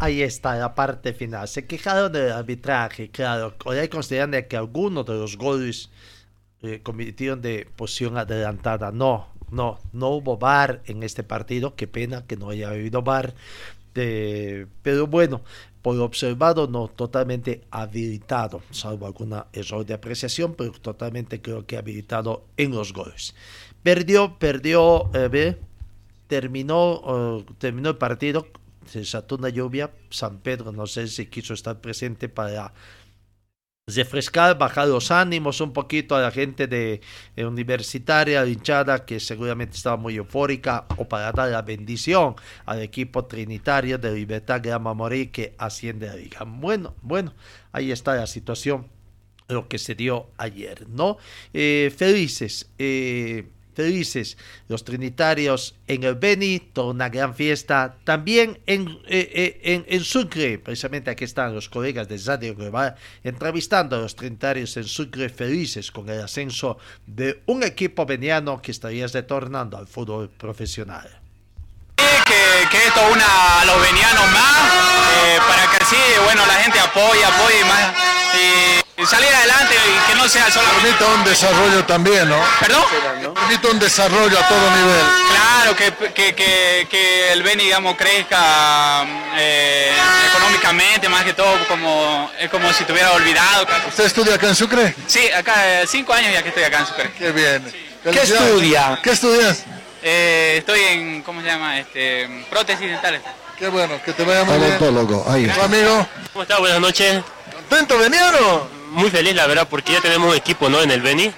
[0.00, 1.46] Ahí está la parte final.
[1.46, 3.54] Se quejaron del arbitraje, claro.
[3.64, 5.90] Ahora consideran de que algunos de los goles
[6.62, 8.92] eh, de posición adelantada.
[8.92, 11.76] No, no, no hubo VAR en este partido.
[11.76, 13.34] Qué pena que no haya habido VAR.
[13.94, 15.42] Eh, pero bueno,
[15.82, 22.44] por observado, no totalmente habilitado, salvo algún error de apreciación, pero totalmente creo que habilitado
[22.56, 23.34] en los goles.
[23.82, 25.56] Perdió, perdió, eh,
[26.26, 28.46] terminó, eh, terminó el partido,
[28.86, 32.72] se desató una lluvia, San Pedro no sé si quiso estar presente para
[33.86, 37.00] refrescar, bajar los ánimos un poquito a la gente de
[37.36, 43.24] eh, universitaria, hinchada, que seguramente estaba muy eufórica, o para dar la bendición al equipo
[43.26, 46.44] trinitario de Libertad Grama Morí que asciende a la.
[46.44, 47.34] Bueno, bueno,
[47.72, 48.86] ahí está la situación,
[49.48, 51.18] lo que se dio ayer, ¿no?
[51.52, 54.36] Eh, felices, eh, felices
[54.68, 57.96] los trinitarios en el Beni, toda una gran fiesta.
[58.04, 62.96] También en, eh, eh, en, en Sucre, precisamente aquí están los colegas de Radio Global,
[63.24, 68.70] entrevistando a los trinitarios en Sucre, felices con el ascenso de un equipo veniano que
[68.70, 71.08] estaría retornando al fútbol profesional.
[71.96, 74.72] que, esto una a los venianos más,
[75.24, 78.10] eh, para que así, bueno, la gente apoye, apoye más
[79.06, 80.80] salir adelante y que no sea solamente...
[80.82, 82.38] Permite un desarrollo también, ¿no?
[82.60, 82.84] ¿Perdón?
[83.34, 85.04] Permite un desarrollo a todo nivel.
[85.30, 89.04] Claro, que, que, que, que el Beni, digamos, crezca
[89.36, 89.92] eh,
[90.30, 93.66] económicamente, más que todo, como, es como si tuviera olvidado.
[93.88, 94.94] ¿Usted estudia acá en Sucre?
[95.06, 97.12] Sí, acá, eh, cinco años ya que estoy acá en Sucre.
[97.18, 97.72] Qué bien.
[98.02, 98.98] ¿Qué estudia?
[99.02, 99.64] ¿Qué estudias?
[100.02, 101.78] Eh, estoy en, ¿cómo se llama?
[101.78, 103.20] Este, prótesis dentales.
[103.58, 104.70] Qué bueno, que te vaya muy bien.
[104.70, 105.46] Odontólogo, ahí.
[105.46, 106.58] Tu amigo, ¿Cómo está?
[106.58, 107.22] Buenas noches.
[107.70, 108.79] ¿contento veniano?
[108.90, 110.80] Muy feliz, la verdad, porque ya tenemos un equipo, ¿no?
[110.82, 111.32] En el Beni.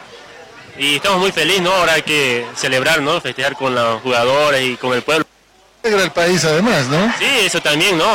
[0.78, 1.72] Y estamos muy felices, ¿no?
[1.72, 3.20] Ahora hay que celebrar, ¿no?
[3.20, 5.26] Festejar con los jugadores y con el pueblo.
[5.84, 7.12] Alegra el país además, ¿no?
[7.18, 8.06] Sí, eso también, ¿no?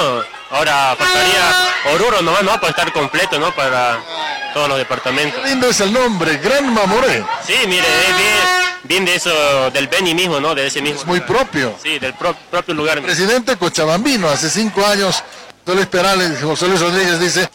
[0.50, 2.54] Ahora faltaría Oruro nomás, ¿no?
[2.54, 3.54] Para estar completo, ¿no?
[3.54, 4.00] Para
[4.54, 5.40] todos los departamentos.
[5.44, 7.24] Qué lindo es el nombre, Gran Mamoré.
[7.46, 8.38] Sí, mire, es bien,
[8.84, 10.56] bien de eso, del Beni mismo, ¿no?
[10.56, 11.02] De ese mismo.
[11.02, 11.28] Es muy lugar.
[11.36, 11.76] propio.
[11.84, 13.02] Sí, del pro- propio lugar.
[13.02, 15.22] Presidente Cochabambino, hace cinco años,
[15.66, 17.50] Luis Perales, José Luis Rodríguez dice,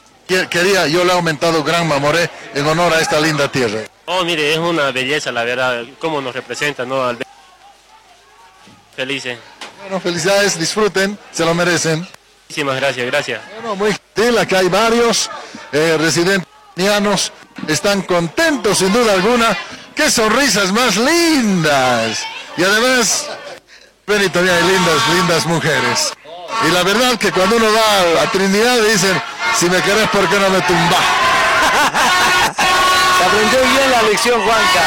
[0.48, 3.80] quería, yo le he aumentado Gran Mamoré en honor a esta linda tierra.
[4.06, 7.04] Oh, mire, es una belleza, la verdad, cómo nos representa, ¿no?
[7.04, 7.30] Al Beni.
[8.96, 9.38] Felices.
[9.80, 12.06] Bueno, felicidades, disfruten, se lo merecen.
[12.48, 13.40] Muchísimas gracias, gracias.
[13.54, 15.30] Bueno, muy gentil, acá hay varios
[15.72, 16.52] eh, residentes
[17.68, 19.56] están contentos sin duda alguna.
[19.94, 22.24] ¡Qué sonrisas más lindas!
[22.56, 23.28] Y además,
[24.06, 26.12] Beni también hay lindas, lindas mujeres.
[26.66, 29.20] Y la verdad que cuando uno va a Trinidad dicen,
[29.58, 30.96] si me querés, ¿por qué no me tumba?
[33.26, 34.82] aprendió bien la lección, Juanca.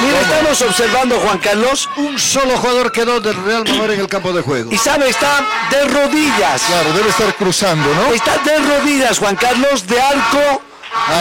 [0.00, 1.88] Mira, estamos observando, Juan Carlos.
[1.96, 4.72] Un solo jugador quedó del Real Madrid en el campo de juego.
[4.72, 6.62] Y sabe, está de rodillas.
[6.62, 8.12] Claro, debe estar cruzando, ¿no?
[8.12, 10.62] Está de rodillas, Juan Carlos, de arco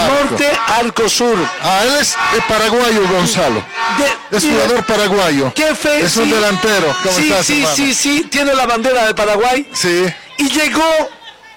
[0.08, 1.38] norte, arco sur.
[1.62, 2.16] Ah, él es,
[2.48, 3.64] paraguayo, Gonzalo.
[3.98, 5.54] De- es mira, jugador paraguayo.
[5.54, 6.02] Qué fe.
[6.02, 6.32] Es un sí.
[6.32, 6.96] delantero.
[7.04, 7.76] ¿Cómo sí, estás, sí, hermano?
[7.76, 9.68] sí, sí, tiene la bandera de Paraguay.
[9.74, 10.06] Sí.
[10.38, 10.84] Y llegó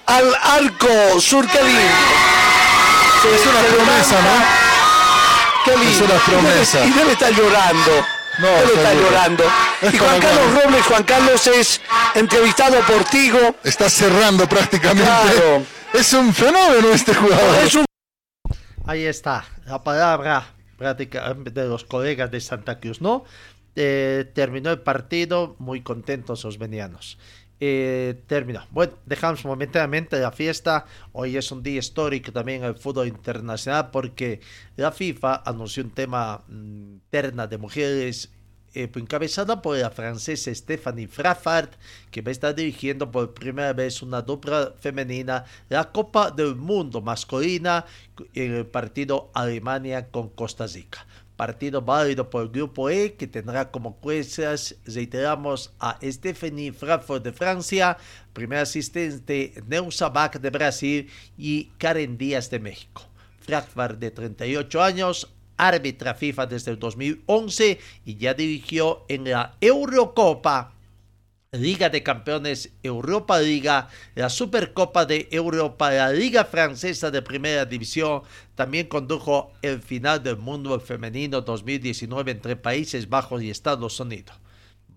[0.07, 1.81] al arco sur, qué lindo.
[3.21, 4.47] Se- Es una promesa, levanta.
[5.65, 5.91] Qué lindo.
[5.91, 6.85] Es una promesa.
[6.85, 7.91] Y debe, estar llorando.
[8.39, 9.43] No, debe estar llorando.
[9.81, 10.19] Es y Juan.
[10.19, 11.81] Carlos Robles, Juan Carlos es
[12.15, 13.55] entrevistado por Tigo.
[13.63, 15.03] Está cerrando prácticamente.
[15.09, 15.63] Claro.
[15.93, 17.55] Es un fenómeno este jugador.
[17.63, 17.85] Es un
[18.85, 23.23] Ahí está, la palabra práctica de los colegas de Santa Cruz, ¿no?
[23.75, 27.17] Eh, terminó el partido, muy contentos los venianos.
[27.59, 28.23] Eh.
[28.71, 30.85] Bueno, dejamos momentáneamente la fiesta.
[31.11, 34.41] Hoy es un día histórico también en el fútbol internacional porque
[34.75, 38.29] la FIFA anunció un tema mm, terna de mujeres
[38.75, 41.69] eh, encabezada por la francesa Stephanie Fraffard,
[42.11, 47.01] que va a estar dirigiendo por primera vez una dupla femenina la Copa del Mundo
[47.01, 47.85] masculina
[48.35, 51.06] en el partido Alemania con Costa Rica.
[51.37, 57.31] Partido válido por el grupo E que tendrá como jueces, reiteramos, a Stephanie Frafford de
[57.31, 57.97] Francia,
[58.33, 63.03] primer asistente Neusa Bach de Brasil y Karen Díaz de México.
[63.39, 70.73] Frafford de 38 años, árbitra FIFA desde el 2011 y ya dirigió en la Eurocopa,
[71.57, 78.21] Liga de Campeones, Europa Liga, la Supercopa de Europa, la Liga Francesa de Primera División.
[78.55, 84.35] También condujo el final del mundo femenino 2019 entre Países Bajos y Estados Unidos.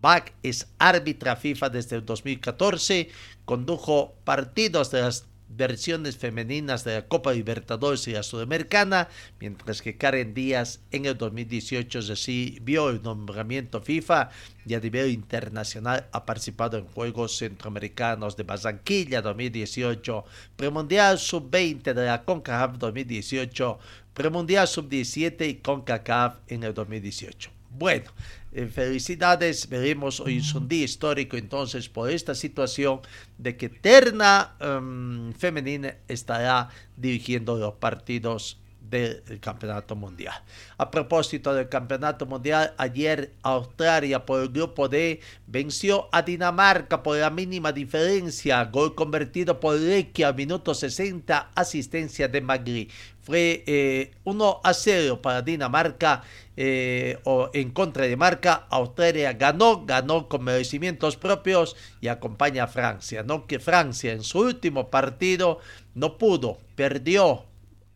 [0.01, 3.11] Bach es árbitra FIFA desde el 2014,
[3.45, 9.09] condujo partidos de las versiones femeninas de la Copa Libertadores y la Sudamericana,
[9.41, 14.31] mientras que Karen Díaz en el 2018 recibió el nombramiento FIFA
[14.65, 20.25] y a nivel internacional ha participado en Juegos Centroamericanos de Barranquilla 2018,
[20.57, 23.79] Premundial Sub-20 de la CONCACAF 2018,
[24.15, 27.51] Premundial Sub-17 y CONCACAF en el 2018.
[27.71, 28.11] Bueno,
[28.53, 33.01] felicidades, veremos hoy es un día histórico entonces por esta situación
[33.39, 38.60] de que Terna em, Femenina estará dirigiendo los partidos
[38.91, 40.35] del Campeonato Mundial.
[40.77, 47.17] A propósito del Campeonato Mundial, ayer Australia por el grupo D venció a Dinamarca por
[47.17, 52.89] la mínima diferencia, gol convertido por Lecky minuto 60, asistencia de Magri.
[53.23, 56.23] Fue eh, 1 a 0 para Dinamarca
[56.57, 58.67] eh, o en contra de Marca.
[58.71, 63.23] Australia ganó, ganó con merecimientos propios y acompaña a Francia.
[63.23, 65.59] No que Francia en su último partido
[65.95, 67.45] no pudo, perdió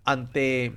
[0.04, 0.76] ante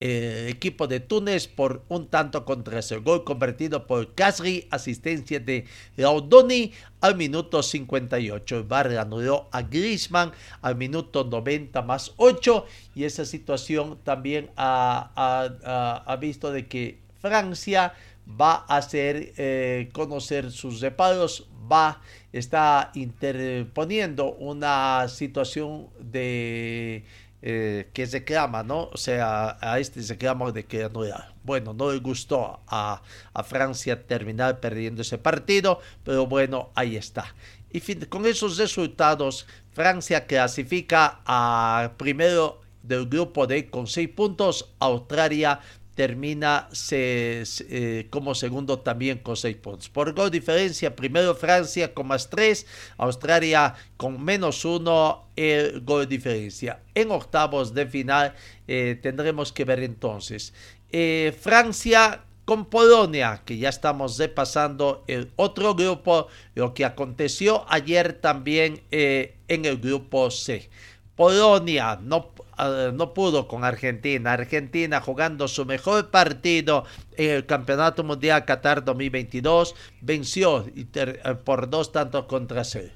[0.00, 5.64] el equipo de Túnez por un tanto contra ese gol convertido por Kasri, asistencia de
[5.96, 8.66] Laudoni al minuto 58.
[8.84, 10.32] El anuló a Griezmann
[10.62, 17.94] al minuto 90 más 8 y esa situación también ha visto de que Francia
[18.28, 22.00] va a hacer eh, conocer sus reparos, va,
[22.32, 27.04] está interponiendo una situación de
[27.42, 28.84] eh, que reclama, ¿no?
[28.92, 31.34] O sea, a este reclamo de que anular.
[31.44, 37.34] Bueno, no le gustó a, a Francia terminar perdiendo ese partido, pero bueno, ahí está.
[37.70, 44.70] Y fin- con esos resultados, Francia clasifica a primero del grupo D con 6 puntos,
[44.80, 45.60] Australia
[45.98, 49.88] termina eh, como segundo también con 6 puntos.
[49.88, 52.64] Por gol diferencia, primero Francia con más 3,
[52.98, 56.82] Australia con menos 1 el gol diferencia.
[56.94, 58.32] En octavos de final
[58.68, 60.54] eh, tendremos que ver entonces.
[60.92, 68.12] eh, Francia con Polonia, que ya estamos repasando el otro grupo, lo que aconteció ayer
[68.12, 70.70] también en el grupo C.
[71.16, 74.32] Polonia no, eh, no pudo con Argentina.
[74.32, 76.84] Argentina jugando su mejor partido
[77.16, 82.92] en el Campeonato Mundial Qatar 2022 venció eh, por dos tantos contra cero.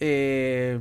[0.00, 0.78] Eh,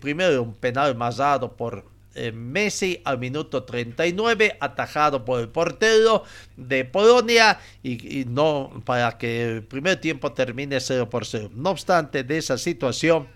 [0.00, 1.84] primero un penal masado por
[2.14, 6.24] eh, Messi al minuto 39, atajado por el portero
[6.56, 11.50] de Polonia y, no para que el primer tiempo termine 0 por 0.
[11.54, 13.28] No obstante de esa situación,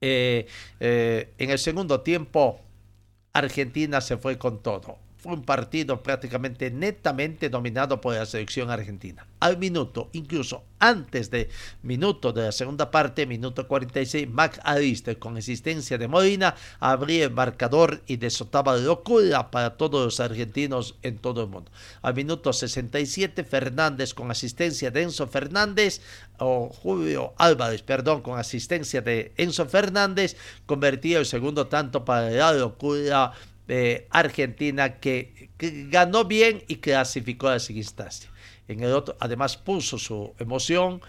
[0.00, 0.46] en
[1.38, 2.65] el segundo tiempo
[3.38, 5.05] Argentina se fue con todo.
[5.32, 9.26] Un partido prácticamente netamente dominado por la selección argentina.
[9.40, 11.48] Al minuto, incluso antes de
[11.82, 17.30] minuto de la segunda parte, minuto 46, Mac Alister con asistencia de Molina abría el
[17.30, 21.70] marcador y desotaba locura para todos los argentinos en todo el mundo.
[22.02, 26.00] Al minuto 67, Fernández con asistencia de Enzo Fernández,
[26.38, 32.52] o Julio Álvarez, perdón, con asistencia de Enzo Fernández, convertía el segundo tanto para la
[32.52, 33.32] locura
[33.66, 38.30] de Argentina que, que ganó bien y clasificó a la siguiente instancia.
[38.68, 41.00] En el otro, además puso su emoción,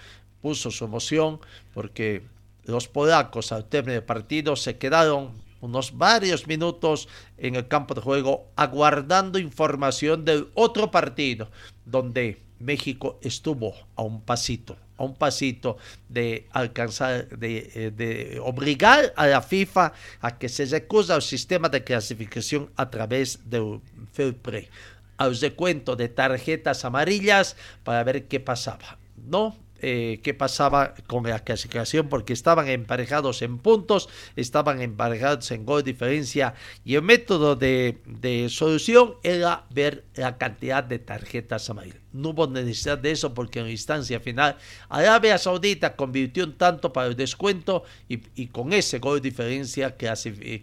[0.41, 1.39] puso su emoción
[1.73, 2.23] porque
[2.65, 5.31] los polacos al término del partido se quedaron
[5.61, 11.49] unos varios minutos en el campo de juego aguardando información del otro partido
[11.85, 15.77] donde México estuvo a un pasito, a un pasito
[16.09, 21.69] de alcanzar, de, eh, de, obligar a la FIFA a que se recusa el sistema
[21.69, 23.79] de clasificación a través del
[24.11, 24.69] fair play
[25.17, 28.97] al recuento de tarjetas amarillas para ver qué pasaba.
[29.15, 29.55] ¿No?
[29.79, 35.83] Eh, qué pasaba con la clasificación porque estaban emparejados en puntos, estaban emparejados en gol
[35.83, 41.99] diferencia y el método de, de solución era ver la cantidad de tarjetas amarillas.
[42.17, 44.57] No hubo necesidad de eso porque en instancia final
[44.89, 49.95] Arabia Saudita convirtió un tanto para el descuento y, y con ese gol diferencia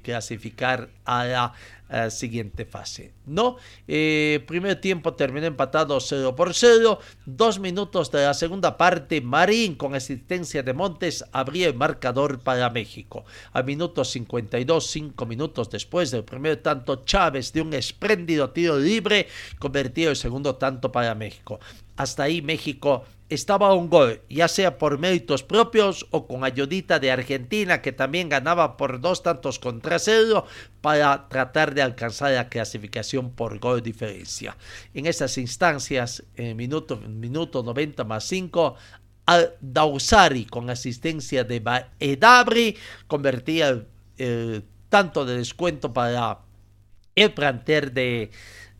[0.03, 1.53] clasificar a la
[2.11, 3.13] siguiente fase.
[3.27, 3.57] No,
[3.87, 6.99] eh, primer tiempo terminó empatado 0 por 0.
[7.27, 12.71] Dos minutos de la segunda parte, Marín con asistencia de Montes abría el marcador para
[12.71, 13.25] México.
[13.53, 19.29] A minuto 52, cinco minutos después del primer tanto, Chávez de un espléndido tiro libre
[19.59, 21.61] convirtió el segundo tanto para México.
[21.97, 26.99] Hasta ahí México estaba a un gol, ya sea por méritos propios o con ayudita
[26.99, 30.47] de Argentina, que también ganaba por dos tantos contra cero,
[30.81, 34.57] para tratar de alcanzar la clasificación por gol diferencia.
[34.93, 38.75] En esas instancias, en minuto, minuto 90 más 5,
[39.27, 41.63] al Dausari con asistencia de
[41.99, 42.77] Edabri
[43.07, 43.87] convertía
[44.19, 46.41] el, tanto de descuento para
[47.15, 48.31] el planter de,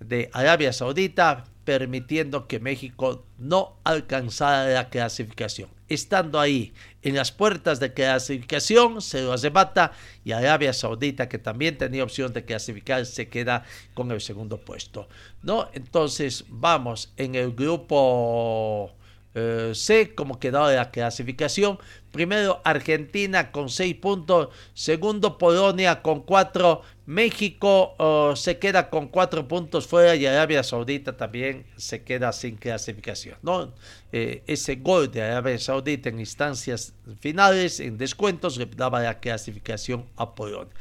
[0.01, 5.71] de Arabia Saudita permitiendo que México no alcanzara la clasificación.
[5.89, 9.93] Estando ahí en las puertas de clasificación, se lo arrebata
[10.25, 15.09] y Arabia Saudita, que también tenía opción de clasificar, se queda con el segundo puesto.
[15.43, 15.69] ¿no?
[15.73, 18.93] Entonces, vamos en el grupo
[19.35, 21.79] eh, C, como quedó la clasificación.
[22.15, 29.49] Primero Argentina con 6 puntos, segundo Polonia con 4, México oh, se queda con 4
[29.49, 33.37] puntos fuera y Arabia Saudita también se queda sin clasificación.
[33.43, 33.75] ¿no?
[34.13, 40.07] Eh, ese gol de Arabia Saudita en instancias finales, en descuentos, le daba la clasificación
[40.15, 40.73] a Polonia.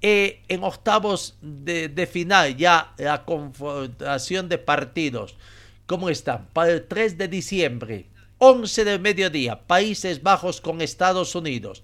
[0.00, 5.36] Eh, en octavos de, de final, ya la confrontación de partidos.
[5.84, 6.46] ¿Cómo están?
[6.54, 8.06] Para el 3 de diciembre,
[8.38, 11.82] 11 del mediodía, Países Bajos con Estados Unidos.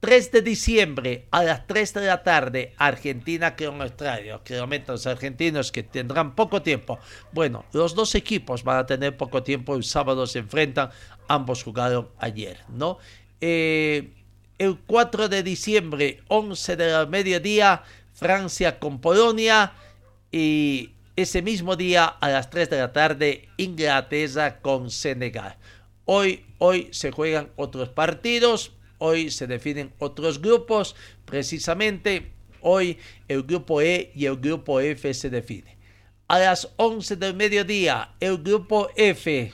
[0.00, 4.38] 3 de diciembre a las 3 de la tarde, Argentina con Australia.
[4.86, 6.98] Los argentinos que tendrán poco tiempo.
[7.32, 9.74] Bueno, los dos equipos van a tener poco tiempo.
[9.74, 10.90] El sábado se enfrentan.
[11.26, 12.98] Ambos jugaron ayer, ¿no?
[13.40, 14.12] Eh,
[14.58, 17.82] el 4 de diciembre, 11 del mediodía,
[18.12, 19.72] Francia con Polonia.
[20.30, 25.56] Y ese mismo día, a las 3 de la tarde, Inglaterra con Senegal.
[26.04, 30.96] Hoy, hoy se juegan otros partidos, hoy se definen otros grupos.
[31.24, 32.98] Precisamente hoy
[33.28, 35.74] el grupo E y el grupo F se definen.
[36.28, 39.52] A las 11 del mediodía, el grupo F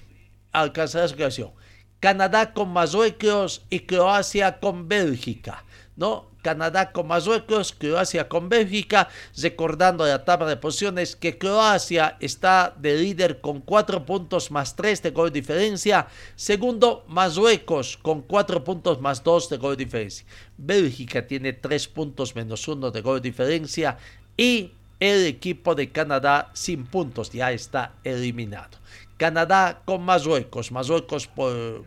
[0.52, 1.52] alcanzará su creación.
[1.98, 5.64] Canadá con Marruecos y Croacia con Bélgica.
[6.00, 6.29] ¿no?
[6.42, 12.96] Canadá con Marruecos, Croacia con Bélgica, recordando la tabla de posiciones que Croacia está de
[12.96, 19.00] líder con 4 puntos más 3 de gol de diferencia, segundo Marruecos con 4 puntos
[19.00, 20.26] más 2 de gol de diferencia,
[20.56, 23.98] Bélgica tiene 3 puntos menos 1 de gol de diferencia
[24.36, 28.78] y el equipo de Canadá sin puntos ya está eliminado.
[29.16, 31.84] Canadá con Marruecos, Marruecos por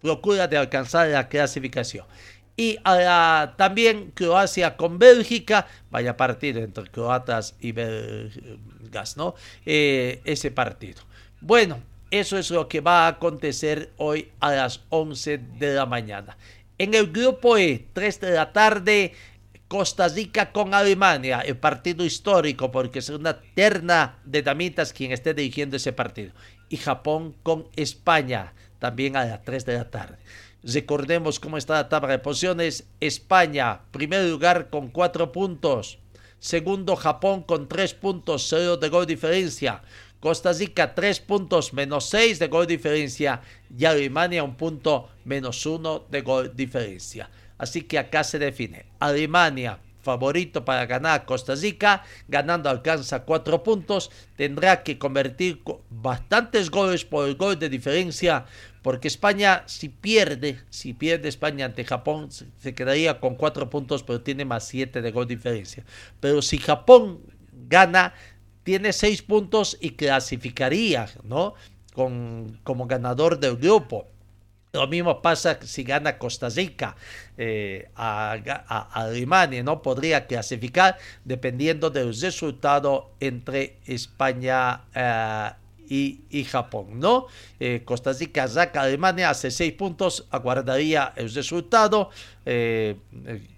[0.00, 2.04] procura de alcanzar la clasificación
[2.56, 2.78] y
[3.56, 9.34] también Croacia con Bélgica, vaya partido entre croatas y belgas, ¿no?
[9.66, 11.02] Eh, ese partido.
[11.40, 11.80] Bueno,
[12.10, 16.36] eso es lo que va a acontecer hoy a las 11 de la mañana.
[16.78, 19.12] En el grupo E, 3 de la tarde,
[19.66, 25.34] Costa Rica con Alemania, el partido histórico, porque es una terna de damitas quien esté
[25.34, 26.32] dirigiendo ese partido.
[26.68, 30.18] Y Japón con España, también a las 3 de la tarde.
[30.66, 32.88] Recordemos cómo está la tabla de posiciones.
[32.98, 35.98] España, primer lugar con cuatro puntos.
[36.38, 39.82] Segundo, Japón con 3 puntos, 0 de gol diferencia.
[40.20, 43.42] Costa Rica 3 puntos, menos 6 de gol diferencia.
[43.76, 47.28] Y Alemania un punto, menos 1 de gol diferencia.
[47.58, 48.86] Así que acá se define.
[49.00, 57.04] Alemania favorito para ganar Costa Rica, ganando alcanza 4 puntos, tendrá que convertir bastantes goles
[57.04, 58.44] por el gol de diferencia,
[58.84, 64.20] porque España si pierde, si pierde España ante Japón, se quedaría con 4 puntos, pero
[64.20, 65.86] tiene más 7 de gol diferencia.
[66.20, 67.20] Pero si Japón
[67.66, 68.12] gana,
[68.62, 71.54] tiene 6 puntos y clasificaría, ¿no?
[71.94, 74.06] Con, como ganador del grupo.
[74.74, 76.94] Lo mismo pasa si gana Costa Rica
[77.38, 78.32] eh, a,
[78.92, 79.80] Alemania, ¿no?
[79.80, 85.52] Podría clasificar dependiendo del resultado entre España eh,
[85.88, 87.26] y, Japón, ¿no?
[87.60, 92.10] Eh, Costa Rica saca Alemania hace seis puntos, aguardaría el resultado,
[92.46, 92.96] eh,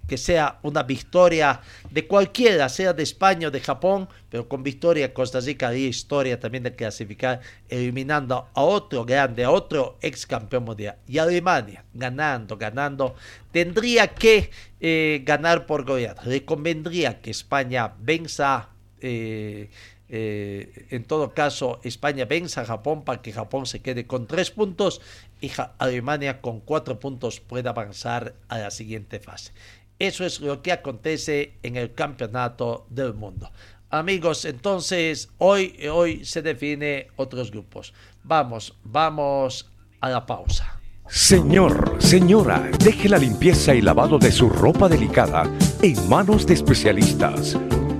[0.07, 1.59] que sea una victoria
[1.91, 6.39] de cualquiera, sea de España o de Japón, pero con victoria Costa Rica haría historia
[6.39, 10.95] también de clasificar, eliminando a otro grande, a otro ex campeón mundial.
[11.07, 13.15] Y Alemania, ganando, ganando,
[13.51, 14.49] tendría que
[14.79, 16.23] eh, ganar por goleada.
[16.23, 18.69] Le convendría que España venza.
[18.99, 19.69] Eh,
[20.09, 25.01] en todo caso, España vence a Japón para que Japón se quede con tres puntos
[25.41, 29.51] y Alemania con cuatro puntos pueda avanzar a la siguiente fase.
[29.99, 33.51] Eso es lo que acontece en el campeonato del mundo.
[33.89, 37.93] Amigos, entonces hoy, hoy se define otros grupos.
[38.23, 39.69] Vamos, vamos
[40.01, 40.79] a la pausa.
[41.09, 45.49] Señor, señora, deje la limpieza y lavado de su ropa delicada
[45.81, 47.57] en manos de especialistas.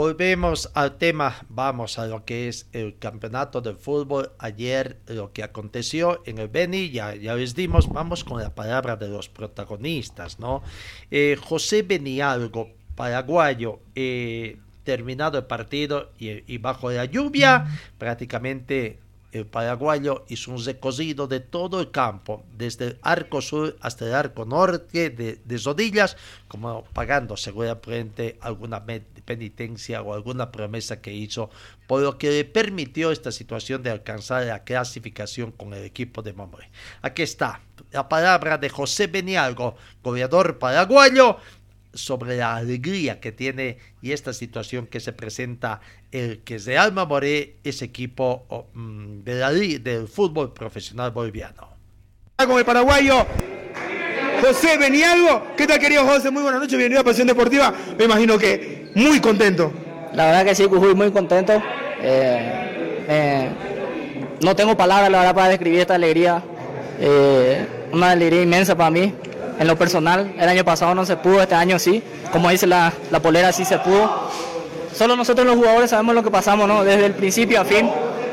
[0.00, 4.32] Volvemos al tema, vamos a lo que es el campeonato de fútbol.
[4.38, 8.96] Ayer lo que aconteció en el Beni, ya, ya les dimos, vamos con la palabra
[8.96, 10.62] de los protagonistas, ¿no?
[11.10, 17.66] Eh, José Benialgo, paraguayo, eh, terminado el partido y, y bajo la lluvia,
[17.98, 19.00] prácticamente
[19.32, 24.14] el paraguayo hizo un recorrido de todo el campo, desde el arco sur hasta el
[24.14, 26.16] arco norte de, de Rodillas,
[26.48, 28.84] como pagando seguramente alguna
[29.24, 31.50] penitencia o alguna promesa que hizo,
[31.86, 36.32] por lo que le permitió esta situación de alcanzar la clasificación con el equipo de
[36.32, 36.68] Mamoré.
[37.02, 37.60] Aquí está
[37.92, 41.38] la palabra de José Benialgo, goleador paraguayo,
[41.92, 45.80] sobre la alegría que tiene y esta situación que se presenta
[46.12, 51.68] el que de Alma Moré es equipo mm, de la, del fútbol profesional boliviano.
[52.36, 53.26] Con el paraguayo
[54.40, 55.42] José Benialgo.
[55.56, 56.30] ¿Qué tal querido José?
[56.30, 57.74] Muy buenas noches, bienvenido a Pasión Deportiva.
[57.98, 59.72] Me imagino que muy contento.
[60.14, 61.62] La verdad que sí, Cujuy, muy contento.
[62.02, 63.50] Eh, eh,
[64.42, 66.42] no tengo palabras, la verdad, para describir esta alegría.
[66.98, 69.14] Eh, una alegría inmensa para mí
[69.60, 70.32] en lo personal.
[70.38, 72.02] El año pasado no se pudo, este año sí.
[72.32, 74.30] Como dice la, la polera, sí se pudo.
[74.92, 76.82] Solo nosotros los jugadores sabemos lo que pasamos, ¿no?
[76.82, 77.88] Desde el principio a fin.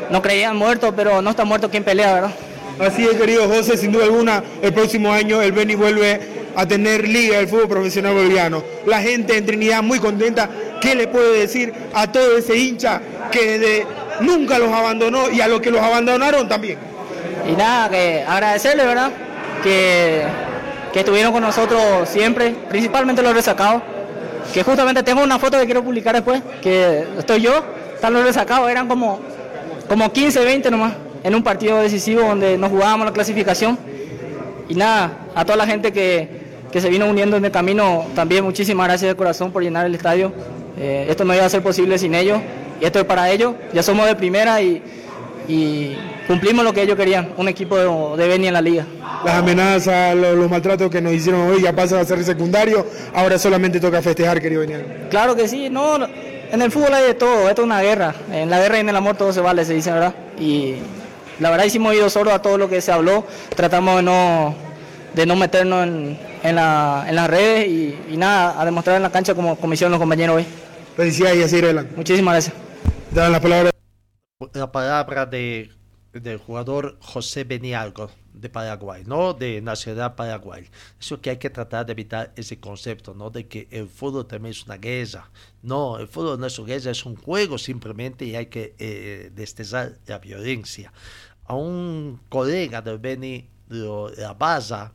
[0.09, 2.31] No creían muertos, pero no está muerto quien pelea, ¿verdad?
[2.79, 6.21] Así es, querido José, sin duda alguna, el próximo año el Beni vuelve
[6.55, 8.63] a tener liga del fútbol profesional boliviano.
[8.85, 10.49] La gente en Trinidad muy contenta.
[10.79, 13.01] ¿Qué le puede decir a todo ese hincha
[13.31, 13.87] que de,
[14.21, 16.77] nunca los abandonó y a los que los abandonaron también?
[17.49, 19.11] Y nada, que agradecerle, ¿verdad?
[19.63, 20.46] Que
[20.97, 23.83] que estuvieron con nosotros siempre, principalmente los resacados,
[24.51, 28.67] que justamente tengo una foto que quiero publicar después, que estoy yo, están los resacados,
[28.67, 29.19] eran como,
[29.87, 30.93] como 15, 20 nomás,
[31.23, 33.77] en un partido decisivo donde nos jugábamos la clasificación.
[34.69, 38.87] Y nada, a toda la gente que, se vino uniendo en el camino, también muchísimas
[38.87, 40.33] gracias de corazón por llenar el estadio.
[40.79, 42.39] Eh, esto no iba a ser posible sin ellos,
[42.81, 44.81] y esto es para ellos, ya somos de primera y
[45.47, 45.95] y
[46.27, 48.85] cumplimos lo que ellos querían, un equipo de, de Beni en la liga.
[49.23, 53.79] Las amenazas, los, maltratos que nos hicieron hoy ya pasan a ser secundario, ahora solamente
[53.79, 55.07] toca festejar, querido Benial.
[55.09, 58.49] Claro que sí, no, en el fútbol hay de todo, esto es una guerra, en
[58.49, 60.13] la guerra y en el amor todo se vale, se dice, ¿verdad?
[60.39, 60.75] Y
[61.39, 63.25] la verdad hicimos oídos sordos a todo lo que se habló,
[63.55, 64.55] tratamos de no,
[65.13, 69.11] de no meternos en, en, la, en las redes y, nada, a demostrar en la
[69.11, 70.45] cancha como, como hicieron los compañeros hoy.
[70.95, 71.93] Felicidades y así adelante.
[71.95, 72.55] Muchísimas gracias.
[73.11, 73.71] Dan la palabra
[74.53, 75.71] la palabra de
[76.13, 79.33] del jugador José Benialgo de Paraguay, ¿no?
[79.33, 80.67] De nacionalidad Paraguay.
[80.99, 83.29] Eso que hay que tratar de evitar ese concepto, ¿no?
[83.29, 85.29] De que el fútbol también es una guerra.
[85.61, 89.31] No, el fútbol no es una guerra, es un juego simplemente y hay que eh,
[90.07, 90.91] la violencia.
[91.45, 94.93] A un colega del Beni, lo, la Baza,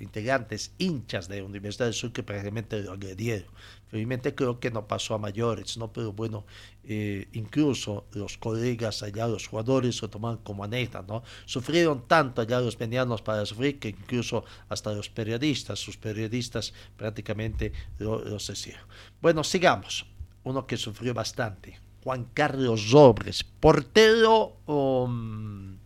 [0.00, 3.48] integrantes hinchas de Universidad del Sur que prácticamente lo agredieron.
[3.88, 5.92] Felizmente creo que no pasó a mayores, ¿no?
[5.92, 6.44] Pero bueno,
[6.86, 11.22] eh, incluso los colegas allá, los jugadores, lo toman como anécdota, ¿no?
[11.46, 17.72] Sufrieron tanto allá los venianos para sufrir que incluso hasta los periodistas, sus periodistas prácticamente
[17.98, 18.84] lo, los hicieron.
[19.20, 20.06] Bueno, sigamos.
[20.44, 24.58] Uno que sufrió bastante, Juan Carlos Robres, portero...
[24.66, 25.78] Um,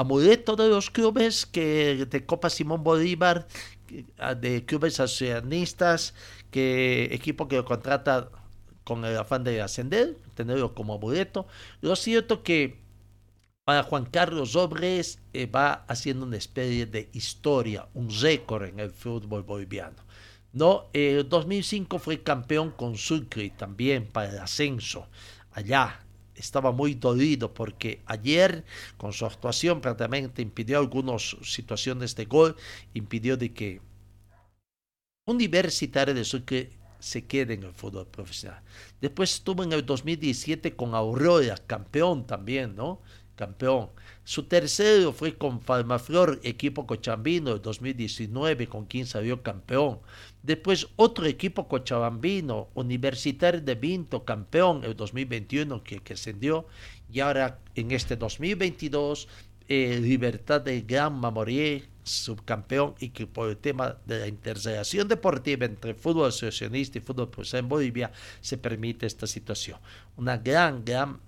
[0.00, 3.46] amuleto de los clubes que de Copa Simón Bolívar,
[4.40, 6.14] de clubes accionistas,
[6.50, 8.30] que equipo que lo contrata
[8.90, 11.46] con el afán de ascender, tenerlo como amuleto.
[11.80, 12.80] Lo cierto que
[13.64, 18.90] para Juan Carlos Obres eh, va haciendo una especie de historia, un récord en el
[18.90, 20.02] fútbol boliviano.
[20.52, 25.06] No, el 2005 fue campeón con Sucre también para el ascenso
[25.52, 26.00] allá
[26.34, 28.64] estaba muy dolido porque ayer
[28.96, 32.56] con su actuación prácticamente impidió algunas situaciones de gol,
[32.92, 33.80] impidió de que
[35.26, 38.62] Universitario de Sucre se quede en el fútbol profesional.
[39.00, 43.00] Después estuvo en el 2017 con Aurora, campeón también, ¿no?
[43.34, 43.88] Campeón.
[44.22, 49.98] Su tercero fue con Farmaflor, equipo cochambino, el 2019, con quien salió campeón.
[50.42, 56.66] Después otro equipo cochabambino, Universitario de Vinto, campeón el 2021 que, que ascendió.
[57.10, 59.26] Y ahora en este 2022,
[59.68, 65.66] eh, Libertad de Gran Mamorier, subcampeón y que por el tema de la intersección deportiva
[65.66, 69.78] entre fútbol asociacionista y fútbol profesional en Bolivia se permite esta situación.
[70.16, 71.20] Una gran, gran,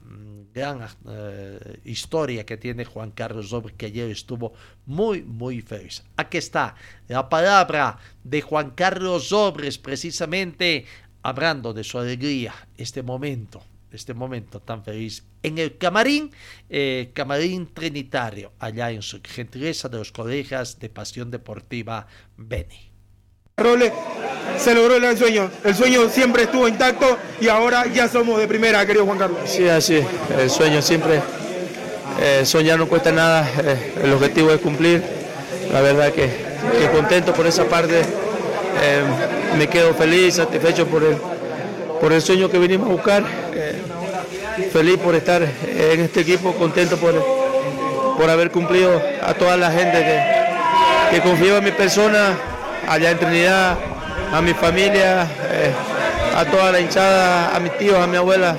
[0.54, 4.52] gran eh, historia que tiene Juan Carlos Robles que ayer estuvo
[4.86, 6.02] muy, muy feliz.
[6.16, 6.74] Aquí está
[7.08, 10.86] la palabra de Juan Carlos Sobres precisamente
[11.22, 13.62] hablando de su alegría, este momento
[13.96, 16.30] este momento tan feliz en el camarín,
[16.68, 22.90] eh, camarín trinitario, allá en su gentileza de los colegas de Pasión Deportiva Beni.
[23.56, 23.92] Role,
[24.56, 28.84] se logró el sueño, el sueño siempre estuvo intacto y ahora ya somos de primera,
[28.86, 29.40] querido Juan Carlos.
[29.44, 30.00] Sí, así,
[30.38, 31.20] el sueño siempre,
[32.20, 35.02] eh, soñar no cuesta nada, eh, el objetivo es cumplir,
[35.70, 36.28] la verdad que,
[36.78, 39.02] que contento por esa parte, eh,
[39.58, 41.16] me quedo feliz, satisfecho por el
[42.02, 43.24] por el sueño que vinimos a buscar.
[44.72, 47.14] Feliz por estar en este equipo, contento por,
[48.16, 52.36] por haber cumplido a toda la gente que, que confió en mi persona,
[52.88, 53.76] allá en Trinidad,
[54.32, 55.72] a mi familia, eh,
[56.36, 58.56] a toda la hinchada, a mis tíos, a mi abuela.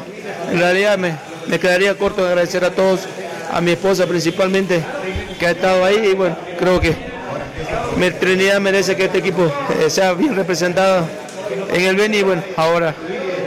[0.52, 1.16] En realidad me,
[1.48, 3.02] me quedaría corto de agradecer a todos,
[3.52, 4.84] a mi esposa principalmente,
[5.40, 7.14] que ha estado ahí y bueno, creo que
[8.20, 11.08] Trinidad merece que este equipo eh, sea bien representado
[11.72, 12.94] en el Beni y bueno, ahora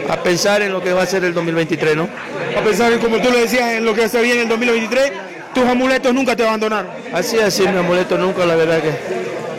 [0.09, 2.09] a pensar en lo que va a ser el 2023, ¿no?
[2.57, 5.13] A pensar, en, como tú lo decías, en lo que se viene en el 2023,
[5.55, 6.91] tus amuletos nunca te abandonaron.
[7.13, 8.93] Así, así, mis amuletos nunca, la verdad que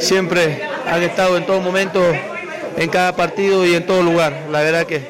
[0.03, 2.01] siempre han estado en todo momento,
[2.75, 4.47] en cada partido y en todo lugar.
[4.51, 5.07] La verdad que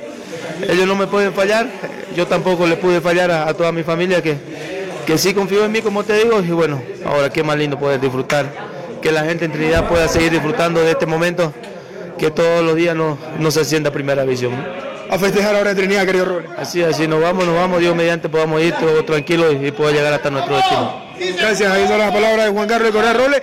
[0.68, 1.68] ellos no me pueden fallar,
[2.14, 4.36] yo tampoco le pude fallar a, toda mi familia que,
[5.06, 8.02] que sí confío en mí, como te digo, y bueno, ahora qué más lindo poder
[8.02, 8.48] disfrutar,
[9.02, 11.54] que la gente en Trinidad pueda seguir disfrutando de este momento,
[12.18, 16.05] que todos los días no, no se sienta primera visión a festejar ahora en Trinidad,
[16.05, 16.51] querido Robles.
[16.58, 20.14] Así, así, nos vamos, nos vamos, Dios mediante podamos ir todos tranquilos y, y llegar
[20.14, 21.01] hasta nuestro destino.
[21.38, 23.41] Gracias, ahí son las palabras de Juan Carlos Correa Robles.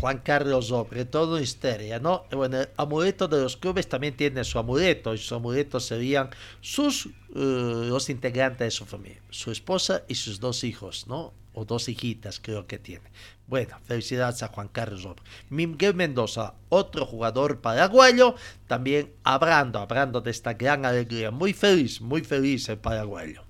[0.00, 2.24] Juan Carlos sobre todo histeria, ¿no?
[2.30, 6.30] Bueno, el amuleto de los clubes también tiene su amuleto, y su amuleto serían
[6.60, 11.32] sus, uh, los integrantes de su familia, su esposa y sus dos hijos, ¿no?
[11.54, 13.10] O dos hijitas creo que tiene.
[13.48, 15.06] Bueno, felicidades a Juan Carlos
[15.50, 18.34] Miguel Mendoza, otro jugador paraguayo,
[18.66, 21.30] también hablando, hablando de esta gran alegría.
[21.30, 23.44] Muy feliz, muy feliz el paraguayo.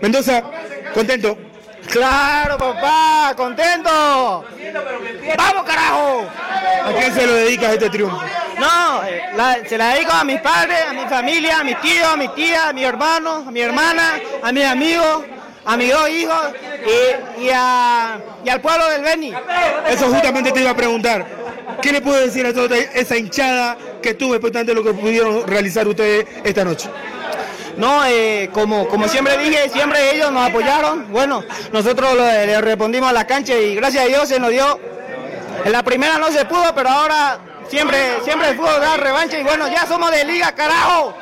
[0.00, 0.42] Mendoza,
[0.92, 1.38] contento.
[1.88, 4.44] Claro, papá, contento.
[5.38, 6.26] ¡Vamos, carajo!
[6.84, 8.20] ¿A quién se lo dedicas este triunfo?
[8.58, 9.22] No, eh,
[9.68, 12.66] se la dedico a mis padres, a mi familia, a mis tíos, a mis tías,
[12.66, 15.24] a mi hermano, a mi hermana, a mis amigos
[15.64, 16.40] a mis dos hijos
[17.40, 19.32] y, al pueblo del Beni.
[19.88, 21.26] Eso justamente te iba a preguntar.
[21.80, 25.46] ¿Qué le puedo decir a toda esa hinchada que estuvo expectante de lo que pudieron
[25.46, 26.88] realizar ustedes esta noche?
[27.76, 31.10] No, eh, como, como siempre dije, siempre ellos nos apoyaron.
[31.10, 31.42] Bueno,
[31.72, 34.78] nosotros le, respondimos a la cancha y gracias a Dios se nos dio.
[35.64, 37.38] En la primera no se pudo, pero ahora
[37.72, 41.16] siempre, siempre pudo dar revancha y bueno, ya somos de liga, carajo.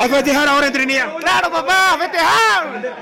[0.00, 1.16] A festejar ahora en Trinidad.
[1.16, 2.96] Claro, papá, a festejar.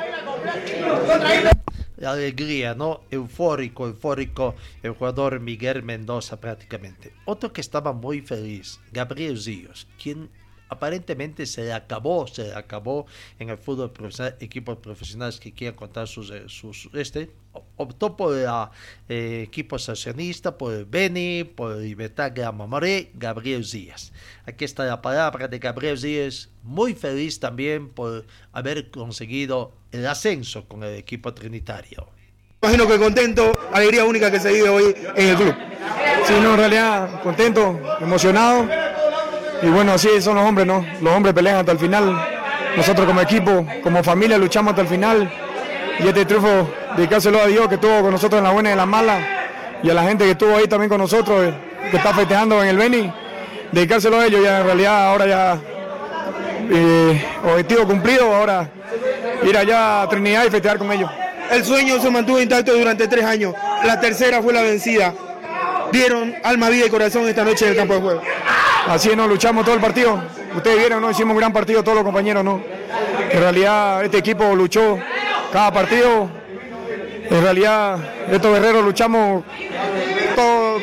[1.99, 3.03] la alegría, ¿no?
[3.11, 7.12] Eufórico, eufórico, el jugador Miguel Mendoza prácticamente.
[7.26, 10.30] Otro que estaba muy feliz, Gabriel Zíos, quien
[10.68, 13.06] aparentemente se le acabó, se le acabó
[13.38, 17.30] en el fútbol profesional, equipos profesionales que quieran contar sus, eh, sus este,
[17.76, 18.48] optó por el
[19.08, 24.12] eh, equipo asociacionista, por el Beni, por el Libertad Grama Moré, Gabriel Díaz.
[24.46, 30.66] Aquí está la palabra de Gabriel Díaz, muy feliz también por haber conseguido el ascenso
[30.66, 32.08] con el equipo trinitario.
[32.62, 35.54] Imagino que contento, alegría única que se vive hoy en el club.
[36.26, 38.86] Sí, no, en realidad contento, emocionado
[39.66, 40.86] y bueno, así son los hombres, ¿no?
[41.00, 42.24] Los hombres pelean hasta el final.
[42.76, 45.28] Nosotros como equipo, como familia, luchamos hasta el final.
[45.98, 48.78] Y este triunfo, dedicárselo a Dios que estuvo con nosotros en la buena y en
[48.78, 49.18] la mala.
[49.82, 51.54] Y a la gente que estuvo ahí también con nosotros, eh,
[51.90, 53.12] que está festejando en el Beni.
[53.72, 55.58] Dedicárselo a ellos, ya en realidad ahora ya
[56.70, 58.70] eh, objetivo cumplido, ahora
[59.42, 61.10] ir allá a Trinidad y festejar con ellos.
[61.50, 63.52] El sueño se mantuvo intacto durante tres años.
[63.84, 65.12] La tercera fue la vencida.
[65.90, 68.22] Dieron alma, vida y corazón esta noche en el campo de juego.
[68.89, 70.20] Así nos luchamos todo el partido.
[70.55, 71.11] Ustedes vieron, ¿no?
[71.11, 72.62] Hicimos un gran partido todos los compañeros, ¿no?
[73.30, 74.99] En realidad este equipo luchó
[75.53, 76.28] cada partido.
[77.28, 77.99] En realidad
[78.30, 79.43] estos guerreros luchamos
[80.37, 80.78] todo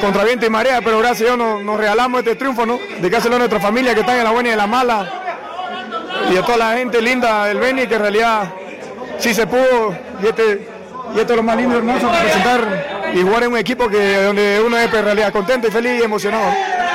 [0.00, 2.78] contra viento y marea, pero gracias a Dios nos, nos regalamos este triunfo, ¿no?
[3.00, 5.12] De que hacerlo a nuestra familia que está en la buena y en la mala.
[6.32, 8.44] Y a toda la gente linda del Beni que en realidad
[9.18, 9.94] sí se pudo.
[10.22, 10.68] Y, este,
[11.14, 14.22] y esto es lo más lindo y hermoso, presentar y jugar en un equipo que
[14.22, 16.52] donde uno es pues, en realidad contento y feliz y emocionado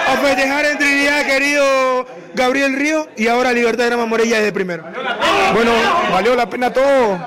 [0.08, 2.06] a festejar en Trinidad, querido
[2.36, 4.84] Gabriel Río, y ahora Libertad de Grama Morella desde primero.
[5.54, 5.72] Bueno,
[6.12, 7.20] valió la pena todo.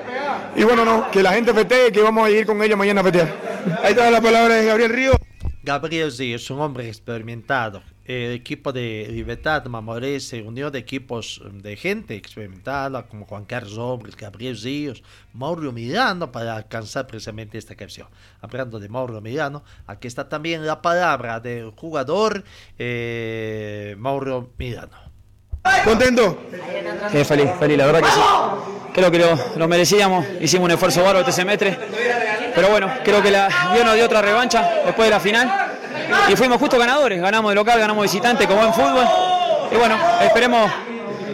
[0.55, 3.05] Y bueno, no, que la gente festeje, que vamos a ir con ellos mañana a
[3.05, 3.35] festejar.
[3.83, 5.13] Ahí está la palabra de Gabriel Río.
[5.63, 7.83] Gabriel sí, es un hombre experimentado.
[8.09, 13.77] El equipo de Libertad Mamoré se unió de equipos de gente experimentada como Juan Carlos
[13.77, 15.03] Hombres, Gabriel Ríos,
[15.35, 18.09] Mauro Milano para alcanzar precisamente esta canción.
[18.41, 22.45] Hablando de Mauro Milano, aquí está también la palabra del jugador
[22.79, 24.97] eh, Mauro Milano.
[25.85, 26.45] ¿Contento?
[27.13, 28.21] Eh, feliz, feliz, la verdad que sí.
[28.95, 31.79] Creo que lo, lo merecíamos, hicimos un esfuerzo bárbaro este semestre,
[32.55, 35.68] pero bueno, creo que la, Dios nos dio otra revancha después de la final
[36.29, 39.07] y fuimos justo ganadores, ganamos de local, ganamos visitante como en fútbol
[39.71, 40.71] y bueno, esperemos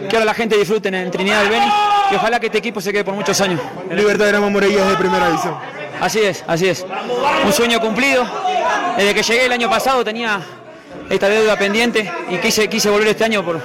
[0.09, 1.67] que ahora la gente disfrute en Trinidad del Beni
[2.11, 3.59] y ojalá que este equipo se quede por muchos años.
[3.89, 5.55] Libertad de Grama Morella es de primera división.
[5.99, 6.85] Así es, así es.
[7.45, 8.25] Un sueño cumplido.
[8.97, 10.39] Desde que llegué el año pasado tenía
[11.09, 13.61] esta deuda pendiente y quise, quise volver este año por,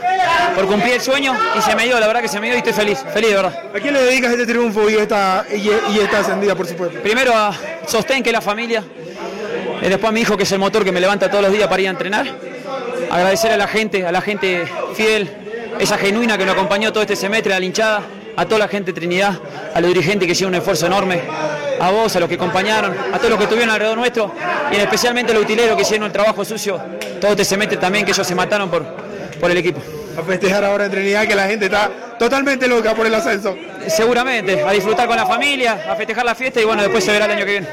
[0.55, 2.59] por cumplir el sueño y se me dio, la verdad que se me dio y
[2.59, 3.63] estoy feliz, feliz de verdad.
[3.75, 7.01] ¿A quién le dedicas este triunfo y esta, y, y esta ascendida, por supuesto?
[7.01, 7.53] Primero a
[7.87, 8.83] Sostén, que es la familia,
[9.83, 11.69] y después a mi hijo, que es el motor que me levanta todos los días
[11.69, 12.27] para ir a entrenar.
[13.11, 14.65] Agradecer a la gente, a la gente
[14.95, 15.29] fiel,
[15.79, 18.03] esa genuina que nos acompañó todo este semestre, a la hinchada,
[18.37, 19.39] a toda la gente de Trinidad,
[19.75, 21.21] a los dirigentes que hicieron un esfuerzo enorme,
[21.81, 24.33] a vos, a los que acompañaron, a todos los que estuvieron alrededor nuestro
[24.71, 26.81] y especialmente a los utileros que hicieron el trabajo sucio
[27.21, 28.85] todo este semestre también, que ellos se mataron por,
[29.41, 29.81] por el equipo.
[30.19, 31.91] A festejar ahora en Trinidad que la gente está
[32.21, 33.57] totalmente loca por el ascenso.
[33.89, 37.25] Seguramente, a disfrutar con la familia, a festejar la fiesta y bueno, después se verá
[37.25, 37.69] el año que viene.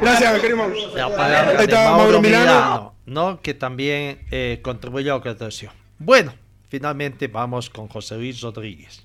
[0.00, 0.96] Gracias, querido Mauro.
[0.96, 2.94] La palabra Ahí está Mauro, Mauro Milano, Milano.
[3.06, 3.40] ¿no?
[3.40, 5.72] que también eh, contribuyó a la creación.
[5.96, 6.34] Bueno,
[6.68, 9.04] finalmente vamos con José Luis Rodríguez.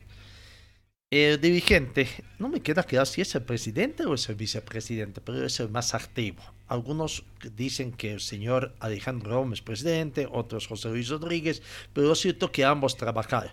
[1.12, 2.08] El dirigente,
[2.40, 5.70] no me queda claro si es el presidente o es el vicepresidente, pero es el
[5.70, 6.42] más activo.
[6.68, 7.26] Algunos
[7.56, 11.62] dicen que el señor Alejandro Gómez presidente, otros José Luis Rodríguez,
[11.94, 13.52] pero es cierto que ambos trabajaron.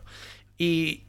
[0.59, 1.03] Y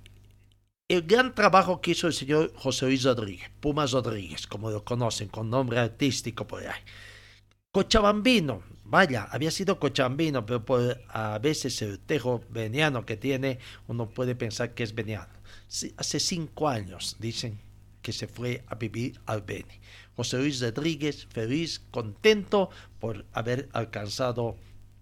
[0.89, 5.27] el gran trabajo que hizo el señor José Luis Rodríguez, Pumas Rodríguez, como lo conocen,
[5.27, 6.79] con nombre artístico por ahí.
[7.73, 14.09] Cochabambino, vaya, había sido cochabambino, pero por a veces el tejo veniano que tiene, uno
[14.09, 15.33] puede pensar que es veniano.
[15.67, 17.59] Sí, hace cinco años dicen
[18.01, 19.81] que se fue a vivir al Beni.
[20.15, 22.69] José Luis Rodríguez, feliz, contento
[22.99, 24.55] por haber alcanzado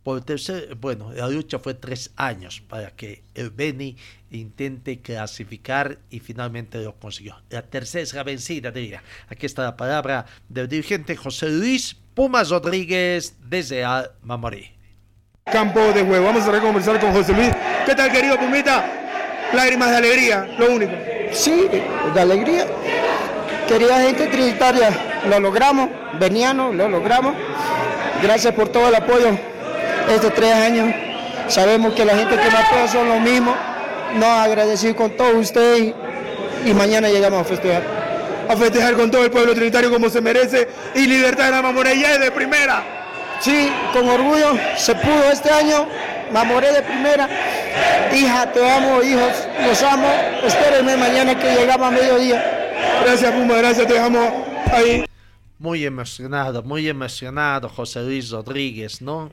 [0.05, 3.97] por tercer, bueno, la lucha fue tres años para que el Beni
[4.29, 7.41] intente clasificar y finalmente lo consiguió.
[7.49, 9.01] La tercera es la vencida, diría.
[9.29, 14.69] Aquí está la palabra del dirigente José Luis Pumas Rodríguez desde Al Mamorí.
[15.43, 16.23] Campo de juego.
[16.23, 17.49] Vamos a conversar con José Luis.
[17.87, 18.85] ¿Qué tal, querido Pumita?
[19.55, 20.93] Lágrimas de alegría, lo único.
[21.31, 21.67] Sí,
[22.13, 22.67] de alegría.
[23.67, 25.89] Querida gente trinitaria, lo logramos.
[26.19, 27.35] Veniano, lo logramos.
[28.21, 29.54] Gracias por todo el apoyo
[30.09, 30.93] estos tres años.
[31.47, 33.55] Sabemos que la gente que nos apoya son los mismos.
[34.15, 35.93] Nos agradecido con todos ustedes
[36.65, 37.83] y, mañana llegamos a festejar.
[38.47, 42.13] A festejar con todo el pueblo trinitario como se merece y Libertad de la Mamorella
[42.13, 42.83] es de primera.
[43.39, 45.87] Sí, con orgullo se pudo este año.
[46.31, 47.27] Mamoré de primera.
[48.13, 50.07] Hija, te amo, hijos, los amo.
[50.45, 52.43] Espérenme mañana que llegamos a mediodía.
[53.03, 54.27] Gracias, Puma, gracias, te dejamos
[54.71, 55.05] ahí.
[55.57, 59.31] Muy emocionado, muy emocionado José Luis Rodríguez, ¿no?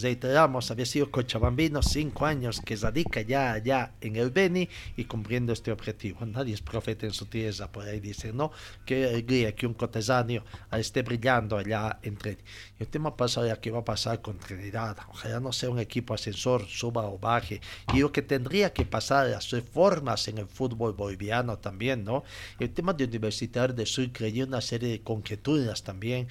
[0.00, 5.52] Reiteramos, había sido cochabambino cinco años que radica ya allá en el Beni y cumpliendo
[5.52, 6.24] este objetivo.
[6.26, 8.52] Nadie es profeta en su tierra, por ahí dicen, ¿no?
[8.86, 12.44] Qué alegría que un cotesáneo esté brillando allá en Trinidad.
[12.78, 14.96] El tema pasa ya qué va a pasar con Trinidad.
[15.08, 17.60] Ojalá no sea un equipo ascensor, suba o baje.
[17.92, 22.22] Y lo que tendría que pasar, las reformas en el fútbol boliviano también, ¿no?
[22.60, 26.28] El tema de Universitario de Sucre y una serie de conjeturas también.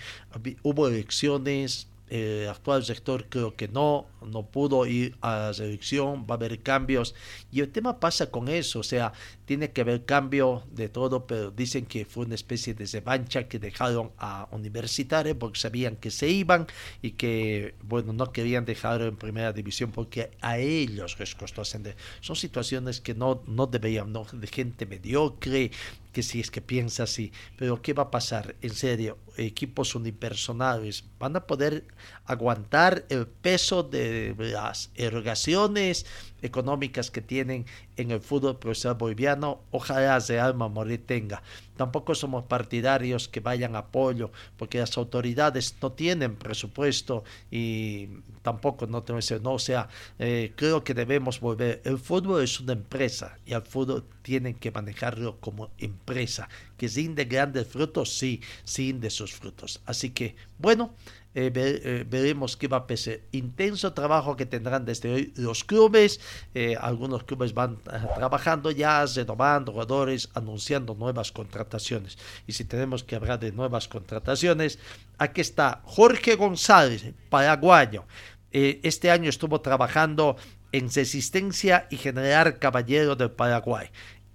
[0.64, 6.36] Hubo elecciones, el actual sector creo que no, no pudo ir a la elección, va
[6.36, 7.16] a haber cambios.
[7.52, 9.14] Y el tema pasa con eso, o sea,
[9.46, 13.58] tiene que haber cambio de todo, pero dicen que fue una especie de revancha que
[13.58, 16.68] dejaron a universitarios porque sabían que se iban
[17.02, 21.96] y que, bueno, no querían dejarlo en primera división porque a ellos les costó ascender.
[22.22, 25.72] Son situaciones que no, no deberían, no, de gente mediocre,
[26.14, 28.56] que si es que piensa así, pero ¿qué va a pasar?
[28.62, 31.86] En serio, equipos unipersonales van a poder
[32.26, 36.06] aguantar el peso de las erogaciones
[36.44, 37.66] económicas que tienen
[37.98, 41.42] en el fútbol profesional boliviano, ojalá de alma morir tenga.
[41.78, 48.10] Tampoco somos partidarios que vayan a apoyo, porque las autoridades no tienen presupuesto y
[48.44, 49.88] tampoco no tenemos, no, o sea,
[50.20, 51.82] eh, creo que debemos volver.
[51.86, 57.16] El fútbol es una empresa y al fútbol tienen que manejarlo como empresa, que sin
[57.16, 59.82] de grandes frutos, sí, sin de sus frutos.
[59.86, 60.94] Así que, bueno,
[61.36, 63.20] eh, eh, veremos qué va a pasar.
[63.32, 66.20] Intenso trabajo que tendrán desde hoy los clubes.
[66.54, 67.78] Eh, algunos clubes van
[68.16, 72.18] trabajando ya, renovando jugadores, anunciando nuevas contrataciones.
[72.46, 74.78] Y si tenemos que hablar de nuevas contrataciones,
[75.18, 78.06] aquí está Jorge González, paraguayo.
[78.52, 80.38] este año estuvo trabajando
[80.72, 83.90] en Resistencia y General Caballero del Paraguay.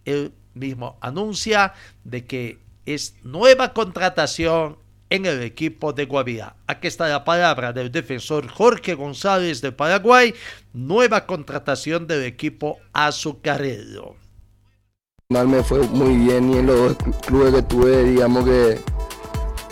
[0.04, 4.78] Él mismo anuncia de que es nueva contratación
[5.10, 6.56] en el equipo de Guavirá.
[6.66, 10.34] Aquí está la palabra del defensor Jorge González de Paraguay,
[10.72, 14.16] nueva contratación del equipo azucarero.
[15.30, 16.96] Me fue muy bien y en los
[17.26, 18.78] clubes que tuve, digamos que,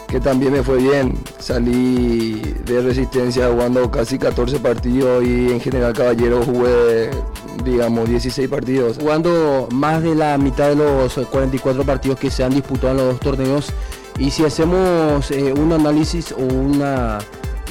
[0.07, 1.19] que también me fue bien.
[1.39, 7.11] Salí de resistencia jugando casi 14 partidos y en general caballero jugué,
[7.65, 8.99] digamos, 16 partidos.
[8.99, 13.07] Jugando más de la mitad de los 44 partidos que se han disputado en los
[13.13, 13.73] dos torneos,
[14.19, 17.19] y si hacemos eh, un análisis o una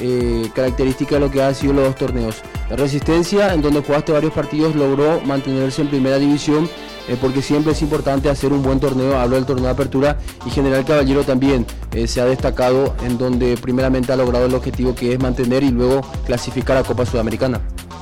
[0.00, 2.36] eh, característica de lo que ha sido los dos torneos.
[2.70, 6.68] Resistencia, en donde jugaste varios partidos, logró mantenerse en primera división
[7.08, 10.50] eh, porque siempre es importante hacer un buen torneo, hablo del torneo de apertura y
[10.50, 11.66] General Caballero también
[12.06, 16.02] se ha destacado en donde primeramente ha logrado el objetivo que es mantener y luego
[16.26, 17.60] clasificar a Copa Sudamericana.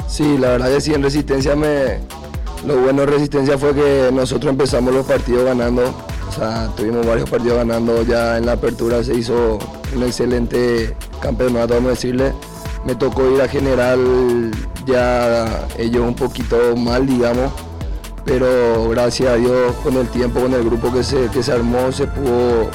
[0.08, 2.00] Sí, la verdad que sí, en Resistencia me...
[2.66, 5.94] Lo bueno de Resistencia fue que nosotros empezamos los partidos ganando
[6.76, 9.58] tuvimos varios partidos ganando, ya en la apertura se hizo
[9.94, 12.32] un excelente campeonato, vamos a decirle.
[12.84, 14.50] Me tocó ir a general
[14.86, 17.50] ya ellos un poquito mal, digamos,
[18.24, 21.92] pero gracias a Dios con el tiempo, con el grupo que se, que se armó,
[21.92, 22.68] se pudo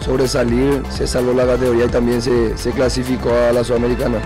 [0.00, 4.18] sobresalir, se salvó la categoría y también se, se clasificó a la Sudamericana.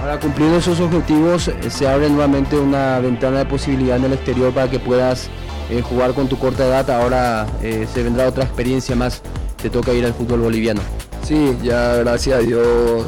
[0.00, 4.52] Ahora, cumpliendo esos objetivos, eh, se abre nuevamente una ventana de posibilidad en el exterior
[4.52, 5.28] para que puedas
[5.70, 9.22] eh, jugar con tu corta edad, ahora eh, se vendrá otra experiencia más,
[9.62, 10.80] te toca ir al fútbol boliviano.
[11.22, 13.06] Sí, ya gracias a Dios,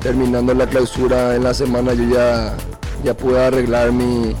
[0.00, 2.54] terminando la clausura en la semana, yo ya,
[3.02, 4.32] ya pude arreglar mi,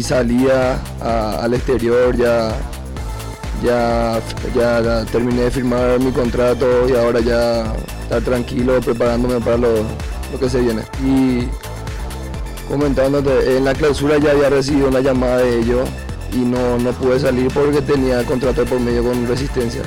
[0.00, 0.80] salida
[1.42, 2.54] al exterior, ya,
[3.62, 4.18] ya,
[4.54, 9.68] ya terminé de firmar mi contrato y ahora ya estar tranquilo preparándome para lo,
[10.32, 10.80] lo que se viene.
[11.04, 11.46] Y
[12.68, 15.86] comentándote, en la clausura ya había recibido una llamada de ellos
[16.32, 19.82] y no, no pude salir porque tenía contrato por medio con resistencia.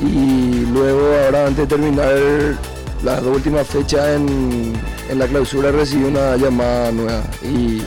[0.00, 2.14] Y luego ahora antes de terminar
[3.04, 4.72] las dos últimas fechas en,
[5.18, 7.82] la clausura recibí una llamada nueva y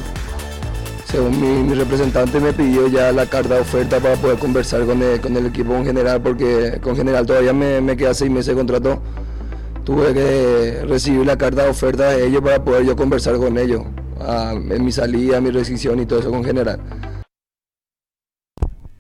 [1.06, 5.46] según mi, representante me pidió ya la carta de oferta para poder conversar con el,
[5.46, 9.02] equipo en general porque con general todavía me, me queda seis meses de contrato.
[9.84, 13.84] Tuve que recibir la carta de oferta de ellos para poder yo conversar con ellos
[14.70, 16.80] en mi salida, mi rescisión y todo eso con general.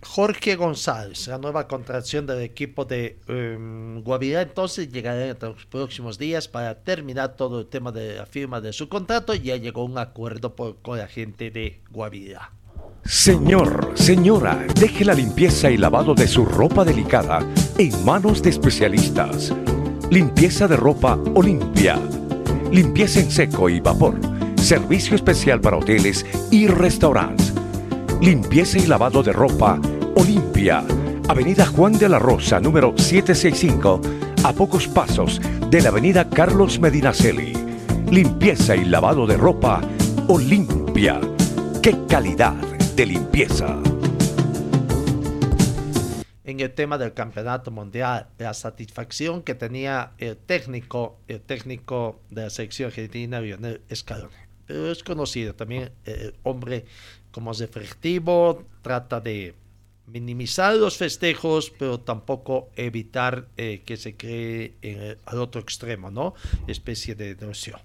[0.05, 6.47] Jorge González, la nueva contratación del equipo de um, entonces llegará en los próximos días
[6.47, 9.33] para terminar todo el tema de la firma de su contrato.
[9.33, 12.51] Ya llegó un acuerdo con la gente de Guavirá.
[13.05, 17.39] Señor, señora, deje la limpieza y lavado de su ropa delicada
[17.77, 19.53] en manos de especialistas.
[20.09, 21.99] Limpieza de ropa Olimpia.
[22.71, 24.19] Limpieza en seco y vapor.
[24.57, 27.52] Servicio especial para hoteles y restaurantes.
[28.23, 29.81] Limpieza y lavado de ropa
[30.15, 30.81] Olimpia,
[31.27, 33.99] Avenida Juan de la Rosa, número 765,
[34.45, 37.51] a pocos pasos de la Avenida Carlos Medinaceli.
[38.09, 39.81] Limpieza y lavado de ropa
[40.29, 41.19] Olimpia.
[41.81, 42.53] ¡Qué calidad
[42.95, 43.77] de limpieza!
[46.45, 52.43] en el tema del campeonato mundial, la satisfacción que tenía el técnico, el técnico de
[52.43, 54.33] la selección argentina, Lionel Scaloni.
[54.69, 56.85] Es conocido también el hombre
[57.33, 59.55] como es efectivo, trata de
[60.07, 66.35] minimizar los festejos, pero tampoco evitar eh, que se cree al otro extremo, ¿no?
[66.67, 67.79] Especie de noción.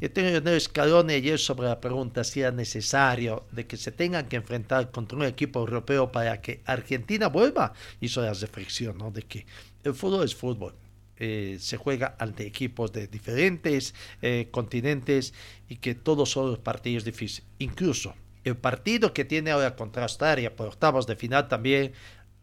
[0.00, 4.90] Lionel Scaloni ayer sobre la pregunta si era necesario de que se tengan que enfrentar
[4.90, 7.72] contra un equipo europeo para que Argentina vuelva.
[8.00, 9.10] Hizo la reflexión, ¿no?
[9.10, 9.46] De que
[9.84, 10.74] el fútbol es fútbol.
[11.16, 15.34] Eh, se juega ante equipos de diferentes eh, continentes
[15.68, 17.46] y que todos son partidos difíciles.
[17.58, 18.14] Incluso
[18.44, 21.92] el partido que tiene ahora contra Australia por octavos de final también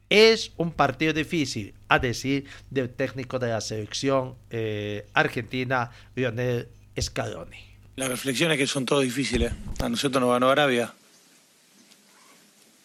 [0.10, 6.70] es un partido difícil, a decir del técnico de la selección eh, argentina, Lionel
[7.00, 7.58] Scaloni.
[7.98, 9.52] La reflexión es que son todos difíciles.
[9.80, 10.94] A nosotros nos ganó Arabia.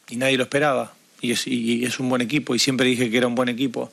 [0.08, 0.94] Y nadie lo esperaba.
[1.20, 2.54] Y es, y es un buen equipo.
[2.54, 3.92] Y siempre dije que era un buen equipo.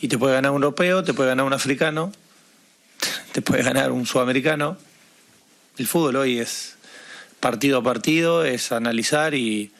[0.00, 2.12] Y te puede ganar un europeo, te puede ganar un africano,
[3.32, 4.78] te puede ganar un sudamericano.
[5.78, 6.76] El fútbol hoy es
[7.42, 9.72] partido a partido, es analizar y,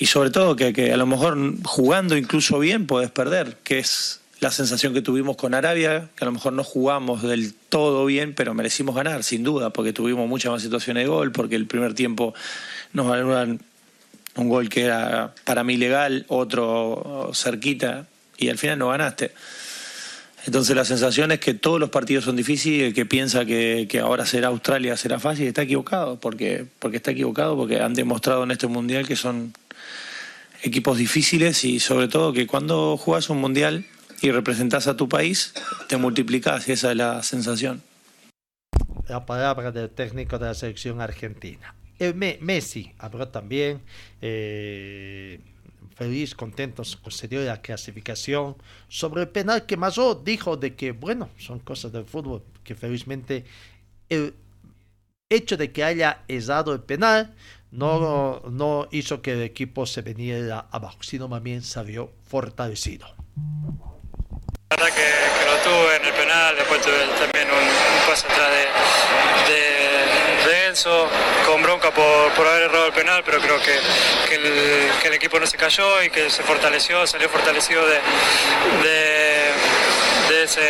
[0.00, 4.20] y sobre todo que, que a lo mejor jugando incluso bien puedes perder, que es
[4.40, 8.34] la sensación que tuvimos con Arabia, que a lo mejor no jugamos del todo bien,
[8.34, 11.92] pero merecimos ganar, sin duda, porque tuvimos muchas más situaciones de gol, porque el primer
[11.92, 12.34] tiempo
[12.94, 13.60] nos ganaron
[14.36, 18.06] un gol que era para mí legal, otro cerquita,
[18.38, 19.32] y al final no ganaste.
[20.46, 24.24] Entonces la sensación es que todos los partidos son difíciles, el que piensa que, ahora
[24.26, 28.68] será Australia, será fácil, está equivocado, porque, porque está equivocado, porque han demostrado en este
[28.68, 29.52] mundial que son
[30.62, 33.84] equipos difíciles y sobre todo que cuando juegas un mundial
[34.22, 35.52] y representas a tu país,
[35.88, 37.82] te multiplicas y esa es la sensación.
[39.08, 41.74] la palabra del técnico de la selección argentina.
[42.14, 43.80] Me- Messi habló también,
[44.22, 45.40] eh,
[45.96, 48.56] feliz, contento, concedió la clasificación.
[48.88, 53.44] Sobre el penal que Mazó dijo de que, bueno, son cosas del fútbol, que felizmente
[54.08, 54.34] el
[55.28, 57.34] hecho de que haya errado el penal
[57.70, 63.06] no, no hizo que el equipo se viniera abajo, sino más bien salió fortalecido.
[64.70, 68.26] La verdad que, que lo tuve en el penal, después tuve también un, un pase
[68.26, 68.50] atrás
[69.48, 69.85] de, de,
[70.46, 70.66] de
[71.44, 73.78] con bronca por, por haber errado el penal, pero creo que,
[74.28, 74.34] que
[75.06, 78.00] el, equipo no se cayó y que se fortaleció, salió fortalecido de,
[80.46, 80.62] ese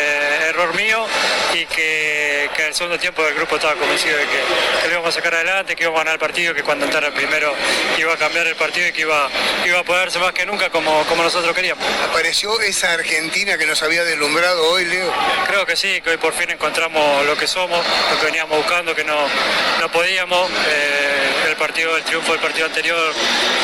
[0.49, 1.05] error mío
[1.53, 4.39] y que, que en el segundo tiempo el grupo estaba convencido de que,
[4.81, 7.07] que lo íbamos a sacar adelante, que íbamos a ganar el partido, que cuando entrara
[7.07, 7.53] el primero
[7.97, 9.29] iba a cambiar el partido y que iba,
[9.65, 11.85] iba a poderse más que nunca como, como nosotros queríamos.
[12.09, 15.13] ¿Apareció esa Argentina que nos había deslumbrado hoy, Leo?
[15.47, 18.93] Creo que sí, que hoy por fin encontramos lo que somos, lo que veníamos buscando,
[18.93, 19.17] que no,
[19.79, 20.49] no podíamos.
[20.67, 23.13] Eh, el partido, el triunfo del partido anterior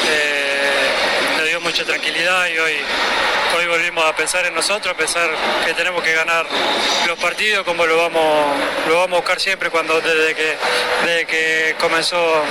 [0.07, 0.92] eh,
[1.63, 2.73] mucha tranquilidad y hoy,
[3.57, 5.29] hoy volvimos a pensar en nosotros, a pensar
[5.65, 6.45] que tenemos que ganar
[7.07, 8.53] los partidos como lo vamos,
[8.89, 10.57] lo vamos a buscar siempre cuando desde que,
[11.05, 12.43] desde que comenzó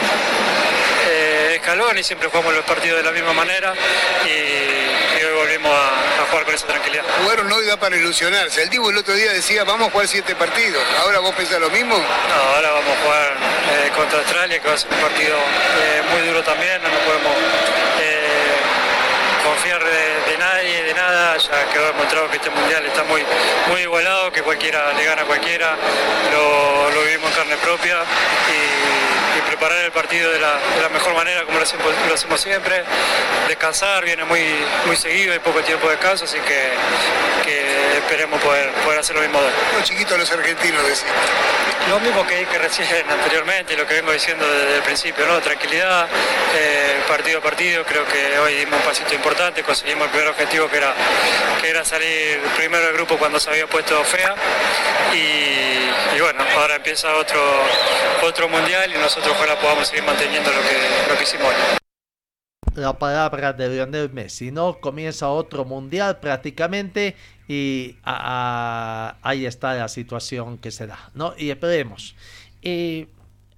[1.10, 3.74] eh, Scaloni, siempre jugamos los partidos de la misma manera
[4.24, 7.04] y, y hoy volvimos a, a jugar con esa tranquilidad.
[7.22, 8.62] Jugaron hoy da para ilusionarse.
[8.62, 10.82] El Divo el otro día decía, vamos a jugar siete partidos.
[11.00, 11.98] ¿Ahora vos pensás lo mismo?
[11.98, 16.02] No, ahora vamos a jugar eh, contra Australia, que va a ser un partido eh,
[16.12, 17.32] muy duro también, no nos podemos
[19.42, 23.22] eh, confiar de, de nadie, de nada, ya quedó demostrado que este mundial está muy,
[23.68, 25.76] muy igualado, que cualquiera le gana a cualquiera,
[26.32, 27.98] lo, lo vivimos en carne propia
[28.48, 32.14] y, y preparar el partido de la, de la mejor manera como lo hacemos, lo
[32.14, 32.84] hacemos siempre,
[33.48, 34.42] descansar, viene muy,
[34.86, 36.70] muy seguido, hay poco tiempo de descanso, así que,
[37.44, 39.40] que esperemos poder, poder hacer lo mismo.
[39.74, 41.04] Los chiquitos, los argentinos, decís.
[41.88, 45.40] Lo mismo que dije recién anteriormente lo que vengo diciendo desde el principio, ¿no?
[45.40, 46.06] Tranquilidad,
[46.54, 50.68] eh, partido a partido, creo que hoy dimos un pasito importante, conseguimos el primer objetivo
[50.68, 50.94] que era,
[51.60, 54.34] que era salir primero del grupo cuando se había puesto fea
[55.14, 57.40] y, y bueno, ahora empieza otro,
[58.24, 61.78] otro mundial y nosotros ojalá podamos seguir manteniendo lo que, lo que hicimos hoy.
[62.76, 64.78] la palabra de Lionel Messi, ¿no?
[64.80, 67.16] Comienza otro mundial prácticamente
[67.48, 71.34] y a- a- ahí está la situación que se da, ¿no?
[71.38, 72.14] Y esperemos.
[72.60, 73.08] Y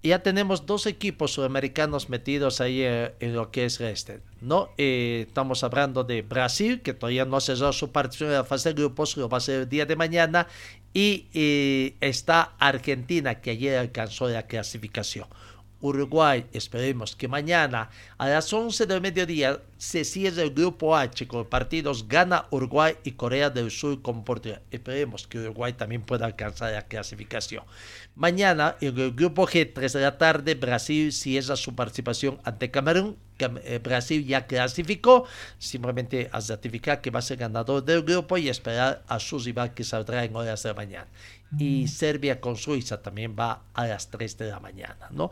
[0.08, 4.68] ya tenemos dos equipos sudamericanos metidos ahí eh, en lo que es este, ¿no?
[4.76, 8.68] Eh, estamos hablando de Brasil, que todavía no ha cerrado su partición en la fase
[8.68, 10.46] de grupos, lo va a hacer el día de mañana,
[10.92, 15.26] y eh, está Argentina, que ayer alcanzó la clasificación.
[15.84, 21.44] Uruguay, esperemos que mañana a las 11 del mediodía se cierra el grupo H con
[21.44, 24.62] partidos Ghana, Uruguay y Corea del Sur con Portugal.
[24.70, 27.64] Esperemos que Uruguay también pueda alcanzar la clasificación.
[28.14, 33.18] Mañana en el grupo G, 3 de la tarde, Brasil cierra su participación ante Camerún.
[33.38, 35.26] Eh, Brasil ya clasificó,
[35.58, 39.74] simplemente a certificar que va a ser ganador del grupo y esperar a su rival
[39.74, 41.08] que saldrá en horas de la mañana
[41.58, 45.30] y Serbia con Suiza también va a las 3 de la mañana, ¿no?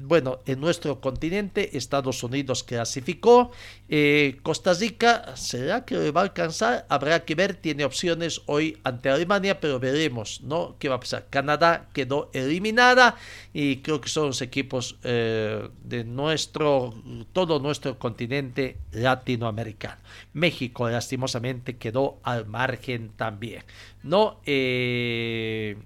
[0.00, 3.50] Bueno, en nuestro continente Estados Unidos clasificó,
[3.88, 6.86] eh, Costa Rica, ¿será que va a alcanzar?
[6.88, 10.76] Habrá que ver, tiene opciones hoy ante Alemania, pero veremos, ¿no?
[10.78, 11.26] ¿Qué va a pasar?
[11.28, 13.16] Canadá quedó eliminada
[13.52, 16.94] y creo que son los equipos eh, de nuestro,
[17.32, 20.00] todo nuestro continente latinoamericano.
[20.32, 23.64] México lastimosamente quedó al margen también,
[24.04, 24.40] ¿no?
[24.46, 25.76] Eh,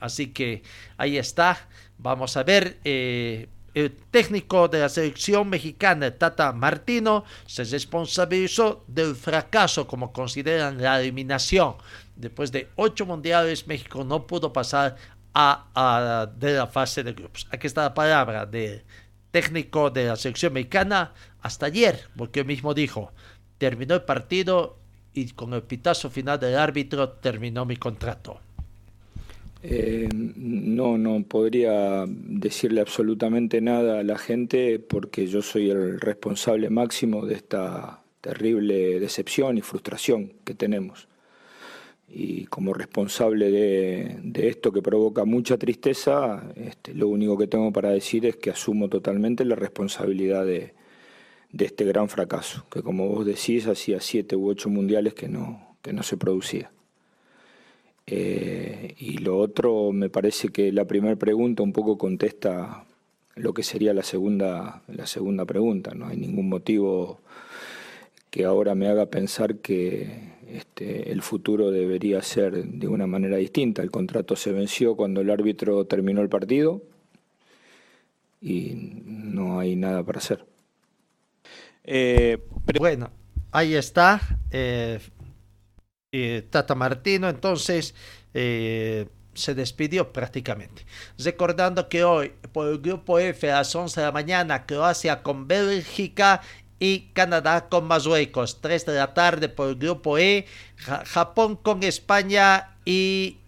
[0.00, 0.62] así que
[0.96, 1.68] ahí está.
[1.98, 2.78] Vamos a ver.
[2.84, 10.82] Eh, el técnico de la selección mexicana, Tata Martino, se responsabilizó del fracaso, como consideran
[10.82, 11.76] la eliminación.
[12.16, 14.96] Después de ocho mundiales, México no pudo pasar
[15.34, 17.46] a, de la fase de grupos.
[17.52, 18.82] Aquí está la palabra del
[19.30, 23.12] técnico de la selección mexicana hasta ayer, porque él mismo dijo,
[23.58, 24.78] terminó el partido
[25.12, 28.40] y con el pitazo final del árbitro terminó mi contrato.
[29.62, 36.70] Eh, no, no podría decirle absolutamente nada a la gente porque yo soy el responsable
[36.70, 41.08] máximo de esta terrible decepción y frustración que tenemos.
[42.08, 47.90] Y como responsable de, esto que provoca mucha tristeza, este, lo único que tengo para
[47.90, 50.72] decir es que asumo totalmente la responsabilidad de,
[51.52, 55.76] de este gran fracaso, que como vos decís, hacía siete u ocho mundiales que no,
[55.82, 56.70] que no se producía.
[58.10, 62.86] Eh, y lo otro, me parece que la primera pregunta un poco contesta
[63.34, 65.92] lo que sería la segunda, la segunda pregunta.
[65.94, 67.20] No hay ningún motivo
[68.30, 73.82] que ahora me haga pensar que este, el futuro debería ser de una manera distinta.
[73.82, 76.80] El contrato se venció cuando el árbitro terminó el partido
[78.40, 78.72] y
[79.04, 80.46] no hay nada para hacer.
[81.84, 82.38] Eh,
[82.78, 83.10] bueno,
[83.52, 84.20] ahí está.
[84.50, 84.98] Eh,
[86.12, 87.94] eh, Tata Martino, entonces
[88.32, 90.84] se despidió prácticamente.
[91.18, 95.48] Recordando que hoy, por el grupo F, a las 11 de la mañana, Croacia con
[95.48, 96.40] Bélgica
[96.78, 98.60] y Canadá con Marruecos.
[98.60, 100.46] 3 de la tarde por el grupo E,
[100.76, 103.38] Japón con España y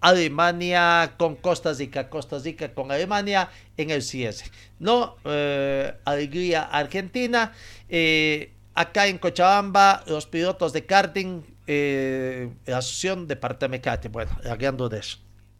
[0.00, 4.44] Alemania con Costa Rica, Costa Rica con Alemania en el CS.
[4.78, 7.52] No, eh, alegría Argentina.
[7.88, 15.18] Eh, acá en Cochabamba, los pilotos de karting, eh, Asociación Departamental, bueno, hablando de eso,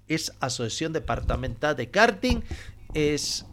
[0.08, 2.40] es Asociación Departamental de Karting,
[2.94, 3.44] es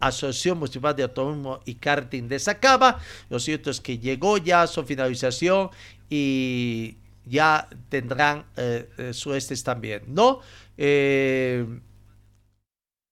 [0.00, 2.98] Asociación Municipal de Automovilismo y Karting de Sacaba.
[3.30, 5.70] Lo cierto es que llegó ya a su finalización
[6.10, 9.12] y ya tendrán eh, eh
[9.64, 10.40] también, ¿no?
[10.76, 11.64] Eh,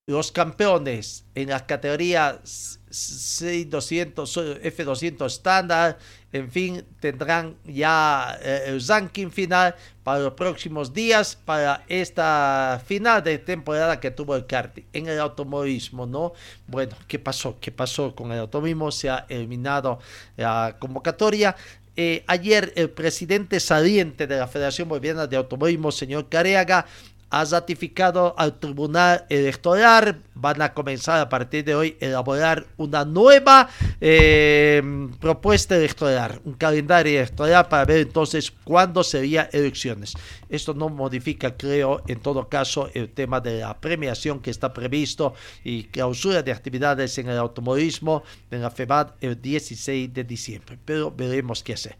[0.07, 5.97] los campeones en la categoría C200, F200 estándar,
[6.31, 13.21] en fin, tendrán ya eh, el ranking final para los próximos días, para esta final
[13.21, 14.85] de temporada que tuvo el karting.
[14.93, 16.31] En el automovilismo, ¿no?
[16.67, 17.57] Bueno, ¿qué pasó?
[17.59, 18.91] ¿Qué pasó con el automovilismo?
[18.91, 19.99] Se ha eliminado
[20.37, 21.53] la convocatoria.
[21.97, 26.85] Eh, ayer el presidente saliente de la Federación Boliviana de Automovilismo, señor Careaga,
[27.29, 30.21] ha ratificado al Tribunal Electoral.
[30.33, 33.69] Van a comenzar a partir de hoy a elaborar una nueva
[33.99, 34.81] eh,
[35.19, 40.13] propuesta electoral, un calendario electoral para ver entonces cuándo serían elecciones.
[40.49, 45.33] Esto no modifica, creo, en todo caso, el tema de la premiación que está previsto
[45.63, 50.77] y clausura de actividades en el automovilismo en la FEBAD el 16 de diciembre.
[50.85, 51.97] Pero veremos qué hacer.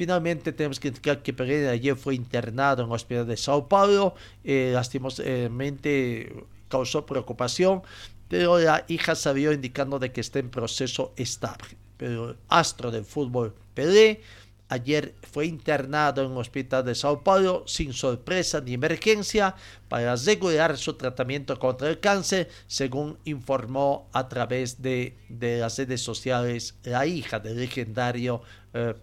[0.00, 4.14] Finalmente tenemos que indicar que Pereira ayer fue internado en el hospital de Sao Paulo.
[4.42, 6.32] Eh, lastimosamente
[6.68, 7.82] causó preocupación,
[8.26, 11.76] pero la hija salió indicando de que está en proceso estable.
[11.98, 14.22] Pero el astro del fútbol Pelé
[14.70, 19.54] ayer fue internado en el hospital de Sao Paulo sin sorpresa ni emergencia
[19.90, 26.00] para asegurar su tratamiento contra el cáncer, según informó a través de, de las redes
[26.00, 28.40] sociales la hija del legendario
[28.72, 28.94] eh,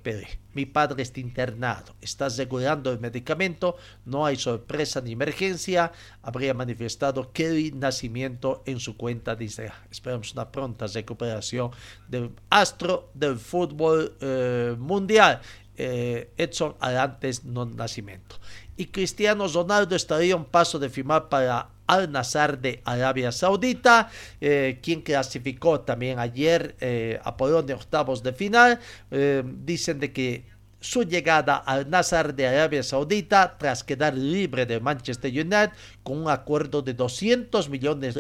[0.54, 5.92] Mi padre está internado, está asegurando el medicamento, no hay sorpresa ni emergencia,
[6.22, 9.76] habría manifestado Kelly Nacimiento en su cuenta de Instagram.
[9.92, 11.72] Esperamos una pronta recuperación
[12.08, 15.42] del astro del fútbol eh, mundial.
[15.76, 18.38] Eh, Edson Arantes no Nacimiento.
[18.78, 24.10] Y Cristiano Ronaldo estaría un paso de firmar para Al Nazar de Arabia Saudita,
[24.40, 28.80] eh, quien clasificó también ayer eh, a de octavos de final.
[29.10, 30.46] Eh, dicen de que
[30.80, 35.72] su llegada al Nazar de Arabia Saudita tras quedar libre de Manchester United
[36.04, 38.20] con un acuerdo de 200 millones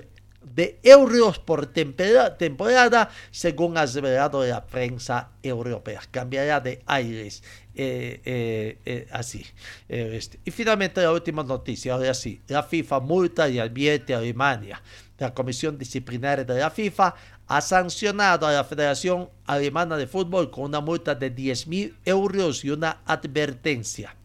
[0.55, 6.01] de euros por temporada, según ha revelado la prensa europea.
[6.09, 7.43] Cambiará de aires.
[7.79, 9.45] Eh, eh, eh, así.
[9.87, 10.39] Este.
[10.49, 14.81] Finalmente la última noticia, ahora sí, la FIFA multa y advierte a Alemania.
[15.19, 17.13] La Comisión Disciplinaria de la FIFA
[17.45, 22.71] ha sancionado a la Federación Alemana de Fútbol con una multa de 10.000 euros y
[22.71, 24.15] una advertencia.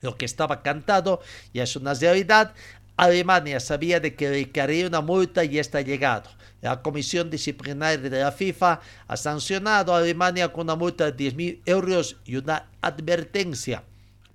[0.00, 1.20] Lo que estaba cantado
[1.52, 2.54] ya es una realidad.
[2.96, 6.30] Alemania sabía de que le caería una multa y está llegado.
[6.66, 11.60] La Comisión Disciplinaria de la FIFA ha sancionado a Alemania con una multa de 10.000
[11.64, 13.84] euros y una advertencia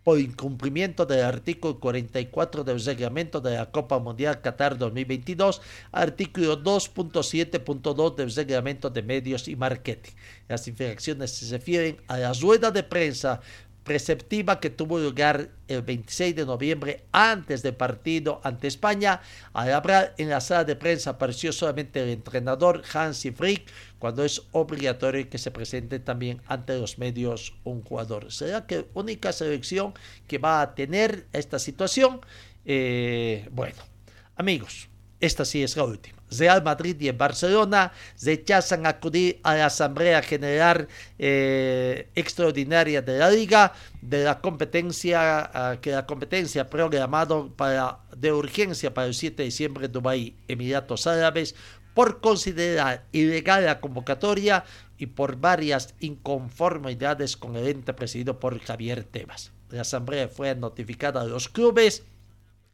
[0.05, 8.15] por incumplimiento del artículo 44 del reglamento de la Copa Mundial Qatar 2022, artículo 2.7.2
[8.15, 10.13] del reglamento de medios y marketing.
[10.47, 13.41] Las infracciones se refieren a la rueda de prensa
[13.83, 19.21] preceptiva que tuvo lugar el 26 de noviembre antes del partido ante España.
[19.53, 24.43] Al hablar en la sala de prensa apareció solamente el entrenador Hansi Frick cuando es
[24.51, 28.31] obligatorio que se presente también ante los medios un jugador.
[28.31, 29.93] ¿Será que única selección
[30.27, 32.21] que va a tener esta situación?
[32.65, 33.81] Eh, bueno,
[34.35, 34.89] amigos,
[35.19, 36.20] esta sí es la última.
[36.31, 37.91] Real Madrid y Barcelona
[38.21, 40.87] rechazan acudir a la Asamblea General
[41.19, 48.31] eh, Extraordinaria de la Liga de la competencia ah, que la competencia programado para de
[48.31, 51.55] urgencia para el 7 de diciembre en Dubái, Emiratos Árabes,
[51.93, 54.63] por considerar ilegal la convocatoria
[54.97, 59.51] y por varias inconformidades con el ente presidido por Javier Tebas.
[59.69, 62.03] La asamblea fue notificada a los clubes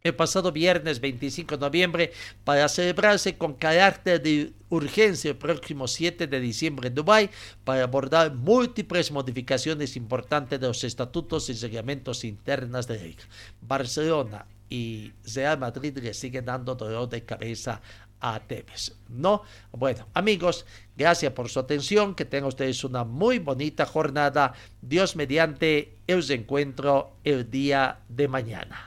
[0.08, 2.12] el pasado viernes 25 de noviembre
[2.44, 7.30] para celebrarse con carácter de urgencia el próximo 7 de diciembre en Dubái
[7.64, 13.16] para abordar múltiples modificaciones importantes de los estatutos y reglamentos internos de.
[13.62, 17.82] Barcelona y Real Madrid le siguen dando dolor de cabeza
[18.20, 18.96] a Tevez.
[19.10, 19.44] ¿No?
[19.72, 20.66] Bueno, amigos,
[20.96, 22.16] gracias por su atención.
[22.16, 24.54] Que tengan ustedes una muy bonita jornada.
[24.82, 28.87] Dios mediante, el encuentro el día de mañana.